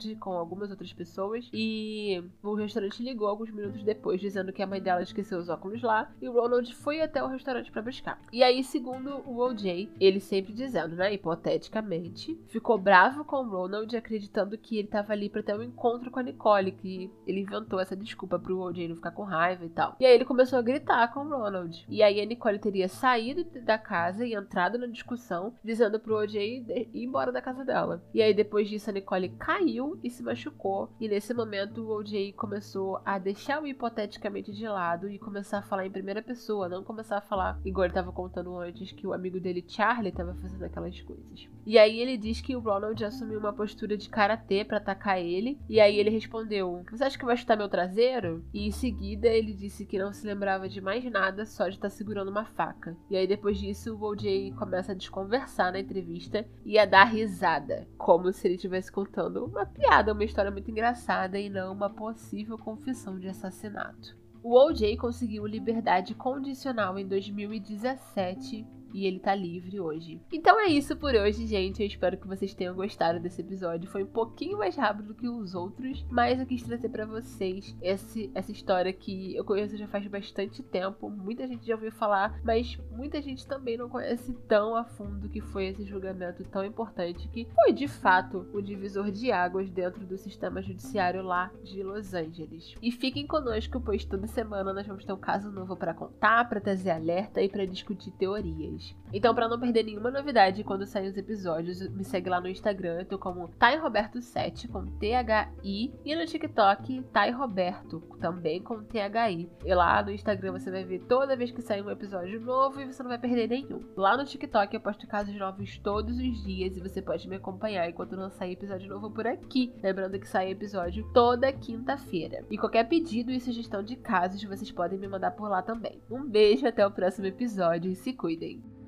Road, 0.00 0.16
com 0.16 0.32
algumas 0.32 0.70
outras 0.70 0.92
pessoas. 0.92 1.48
E 1.52 2.22
o 2.42 2.54
restaurante 2.54 3.02
ligou 3.02 3.28
alguns 3.28 3.50
minutos 3.50 3.82
depois, 3.82 4.20
dizendo 4.20 4.52
que 4.52 4.62
a 4.62 4.66
mãe 4.66 4.80
dela 4.80 5.02
esqueceu 5.02 5.38
os 5.38 5.48
óculos 5.48 5.82
lá. 5.82 6.10
E 6.20 6.28
o 6.28 6.32
Ronald 6.32 6.74
foi 6.74 7.00
até 7.00 7.22
o 7.22 7.28
restaurante 7.28 7.70
para 7.70 7.82
buscar. 7.82 8.20
E 8.32 8.42
aí, 8.42 8.64
segundo 8.64 9.22
o 9.26 9.38
OJ, 9.38 9.90
ele 10.00 10.20
sempre 10.20 10.52
dizendo, 10.52 10.96
né, 10.96 11.12
hipoteticamente, 11.12 12.38
ficou 12.48 12.78
bravo 12.78 13.24
com 13.24 13.36
o 13.36 13.48
Ronald, 13.48 13.94
acreditando 13.96 14.56
que 14.56 14.78
ele 14.78 14.88
tava 14.88 15.12
ali 15.12 15.28
para 15.28 15.42
ter 15.42 15.54
um 15.54 15.62
encontro 15.62 16.10
com 16.10 16.18
a 16.18 16.22
Nicole, 16.22 16.72
que 16.72 17.10
ele 17.26 17.40
inventou 17.40 17.80
essa 17.80 17.96
desculpa 17.96 18.38
pro 18.38 18.60
OJ 18.60 18.88
não 18.88 18.96
ficar 18.96 19.10
com 19.10 19.22
raiva 19.22 19.64
e 19.64 19.70
tal. 19.70 19.96
E 20.00 20.06
aí 20.06 20.14
ele 20.14 20.24
começou 20.24 20.58
a 20.58 20.62
gritar 20.62 21.12
com 21.12 21.20
o 21.20 21.28
Ronald. 21.28 21.84
E 21.88 22.02
aí 22.02 22.20
a 22.20 22.24
Nicole 22.24 22.58
teria 22.58 22.88
saído 22.88 23.44
da 23.60 23.78
casa 23.78 24.26
e 24.26 24.34
entrado 24.34 24.78
na 24.78 24.86
discussão, 24.86 25.54
dizendo 25.62 26.00
pro 26.00 26.16
OJ 26.16 26.40
ir 26.40 26.88
embora 26.94 27.32
da 27.32 27.42
casa 27.42 27.64
dela. 27.64 28.02
E 28.14 28.22
aí, 28.22 28.32
depois 28.32 28.68
disso, 28.68 28.90
a 28.90 28.92
Nicole 28.92 29.30
caiu 29.30 29.89
e 30.02 30.10
se 30.10 30.22
machucou. 30.22 30.90
E 31.00 31.08
nesse 31.08 31.32
momento, 31.34 31.82
o 31.82 31.90
OJ 31.90 32.32
começou 32.32 33.00
a 33.04 33.18
deixar 33.18 33.62
o 33.62 33.66
hipoteticamente 33.66 34.52
de 34.52 34.66
lado 34.66 35.08
e 35.08 35.18
começar 35.18 35.58
a 35.58 35.62
falar 35.62 35.86
em 35.86 35.90
primeira 35.90 36.22
pessoa, 36.22 36.68
não 36.68 36.84
começar 36.84 37.18
a 37.18 37.22
falar, 37.22 37.60
igual 37.64 37.84
ele 37.84 37.94
tava 37.94 38.12
contando 38.12 38.56
antes, 38.56 38.92
que 38.92 39.06
o 39.06 39.12
amigo 39.12 39.40
dele, 39.40 39.64
Charlie, 39.66 40.12
tava 40.12 40.34
fazendo 40.34 40.64
aquelas 40.64 41.00
coisas. 41.00 41.48
E 41.66 41.78
aí, 41.78 41.98
ele 42.00 42.16
diz 42.16 42.40
que 42.40 42.56
o 42.56 42.60
Ronald 42.60 43.04
assumiu 43.04 43.38
uma 43.38 43.52
postura 43.52 43.96
de 43.96 44.08
karatê 44.08 44.64
para 44.64 44.78
atacar 44.78 45.20
ele. 45.20 45.58
E 45.68 45.80
aí, 45.80 45.98
ele 45.98 46.10
respondeu: 46.10 46.84
Você 46.90 47.04
acha 47.04 47.18
que 47.18 47.24
vai 47.24 47.36
chutar 47.36 47.56
meu 47.56 47.68
traseiro? 47.68 48.44
E 48.52 48.66
em 48.66 48.70
seguida, 48.70 49.28
ele 49.28 49.52
disse 49.52 49.84
que 49.84 49.98
não 49.98 50.12
se 50.12 50.26
lembrava 50.26 50.68
de 50.68 50.80
mais 50.80 51.04
nada, 51.04 51.44
só 51.44 51.68
de 51.68 51.76
estar 51.76 51.88
tá 51.88 51.94
segurando 51.94 52.30
uma 52.30 52.44
faca. 52.44 52.96
E 53.10 53.16
aí 53.16 53.26
depois 53.26 53.58
disso 53.58 53.94
o 53.94 54.02
OJ 54.02 54.52
começa 54.58 54.92
a 54.92 54.94
desconversar 54.94 55.72
na 55.72 55.80
entrevista 55.80 56.46
e 56.64 56.78
a 56.78 56.84
dar 56.84 57.04
risada, 57.04 57.86
como 57.98 58.32
se 58.32 58.46
ele 58.46 58.54
estivesse 58.54 58.90
contando 58.90 59.44
uma 59.44 59.66
piada, 59.80 60.12
uma 60.12 60.24
história 60.24 60.50
muito 60.50 60.70
engraçada 60.70 61.38
e 61.38 61.48
não 61.48 61.72
uma 61.72 61.88
possível 61.88 62.58
confissão 62.58 63.18
de 63.18 63.28
assassinato. 63.28 64.16
O 64.42 64.54
OJ 64.54 64.96
conseguiu 64.98 65.46
liberdade 65.46 66.14
condicional 66.14 66.98
em 66.98 67.06
2017 67.06 68.66
e 68.92 69.06
ele 69.06 69.18
tá 69.18 69.34
livre 69.34 69.80
hoje. 69.80 70.20
Então 70.32 70.58
é 70.60 70.66
isso 70.66 70.96
por 70.96 71.14
hoje, 71.14 71.46
gente. 71.46 71.80
Eu 71.80 71.86
espero 71.86 72.16
que 72.16 72.26
vocês 72.26 72.54
tenham 72.54 72.74
gostado 72.74 73.20
desse 73.20 73.40
episódio. 73.40 73.90
Foi 73.90 74.02
um 74.02 74.06
pouquinho 74.06 74.58
mais 74.58 74.76
rápido 74.76 75.08
do 75.08 75.14
que 75.14 75.28
os 75.28 75.54
outros, 75.54 76.04
mas 76.10 76.38
eu 76.38 76.46
quis 76.46 76.62
trazer 76.62 76.88
para 76.88 77.06
vocês 77.06 77.76
esse, 77.82 78.30
essa 78.34 78.52
história 78.52 78.92
que 78.92 79.34
eu 79.34 79.44
conheço 79.44 79.76
já 79.76 79.88
faz 79.88 80.06
bastante 80.06 80.62
tempo. 80.62 81.08
Muita 81.10 81.46
gente 81.46 81.66
já 81.66 81.74
ouviu 81.74 81.92
falar, 81.92 82.40
mas 82.44 82.78
muita 82.90 83.20
gente 83.20 83.46
também 83.46 83.76
não 83.76 83.88
conhece 83.88 84.32
tão 84.48 84.76
a 84.76 84.84
fundo 84.84 85.28
que 85.28 85.40
foi 85.40 85.66
esse 85.66 85.84
julgamento 85.84 86.44
tão 86.44 86.64
importante 86.64 87.28
que 87.28 87.46
foi 87.54 87.72
de 87.72 87.88
fato 87.88 88.46
o 88.52 88.60
divisor 88.60 89.10
de 89.10 89.32
águas 89.32 89.70
dentro 89.70 90.04
do 90.06 90.16
sistema 90.16 90.62
judiciário 90.62 91.22
lá 91.22 91.50
de 91.62 91.82
Los 91.82 92.14
Angeles. 92.14 92.74
E 92.82 92.90
fiquem 92.90 93.26
conosco, 93.26 93.80
pois 93.80 94.04
toda 94.04 94.26
semana 94.26 94.72
nós 94.72 94.86
vamos 94.86 95.04
ter 95.04 95.12
um 95.12 95.18
caso 95.18 95.50
novo 95.50 95.76
para 95.76 95.94
contar, 95.94 96.48
para 96.48 96.60
trazer 96.60 96.90
alerta 96.90 97.42
e 97.42 97.48
para 97.48 97.66
discutir 97.66 98.10
teorias. 98.12 98.79
feliz. 98.80 98.99
Então, 99.12 99.34
para 99.34 99.48
não 99.48 99.58
perder 99.58 99.84
nenhuma 99.84 100.10
novidade 100.10 100.64
quando 100.64 100.86
saem 100.86 101.08
os 101.08 101.16
episódios, 101.16 101.88
me 101.88 102.04
segue 102.04 102.30
lá 102.30 102.40
no 102.40 102.48
Instagram, 102.48 103.00
eu 103.00 103.06
tô 103.06 103.18
como 103.18 103.48
TaiRoberto7 103.58 104.68
com 104.68 104.86
T-H-I 104.98 105.92
e 106.04 106.16
no 106.16 106.26
TikTok 106.26 107.02
TaiRoberto, 107.12 108.00
também 108.20 108.62
com 108.62 108.82
T-H-I. 108.82 109.48
E 109.64 109.74
lá 109.74 110.02
no 110.02 110.10
Instagram 110.10 110.52
você 110.52 110.70
vai 110.70 110.84
ver 110.84 111.00
toda 111.00 111.36
vez 111.36 111.50
que 111.50 111.62
sair 111.62 111.82
um 111.82 111.90
episódio 111.90 112.40
novo 112.40 112.80
e 112.80 112.86
você 112.86 113.02
não 113.02 113.10
vai 113.10 113.18
perder 113.18 113.48
nenhum. 113.48 113.80
Lá 113.96 114.16
no 114.16 114.24
TikTok 114.24 114.74
eu 114.74 114.80
posto 114.80 115.06
casos 115.06 115.34
novos 115.36 115.78
todos 115.78 116.16
os 116.16 116.44
dias 116.44 116.76
e 116.76 116.80
você 116.80 117.02
pode 117.02 117.28
me 117.28 117.36
acompanhar 117.36 117.88
enquanto 117.88 118.16
não 118.16 118.30
sair 118.30 118.52
episódio 118.52 118.88
novo 118.88 119.10
por 119.10 119.26
aqui. 119.26 119.72
Lembrando 119.82 120.18
que 120.18 120.28
sai 120.28 120.50
episódio 120.50 121.08
toda 121.12 121.52
quinta-feira. 121.52 122.44
E 122.50 122.58
qualquer 122.58 122.84
pedido 122.84 123.30
e 123.30 123.40
sugestão 123.40 123.82
de 123.82 123.96
casos 123.96 124.42
vocês 124.44 124.70
podem 124.70 124.98
me 124.98 125.08
mandar 125.08 125.32
por 125.32 125.48
lá 125.48 125.62
também. 125.62 126.00
Um 126.10 126.28
beijo, 126.28 126.66
até 126.66 126.86
o 126.86 126.90
próximo 126.90 127.26
episódio 127.26 127.90
e 127.90 127.96
se 127.96 128.12
cuidem! 128.12 128.79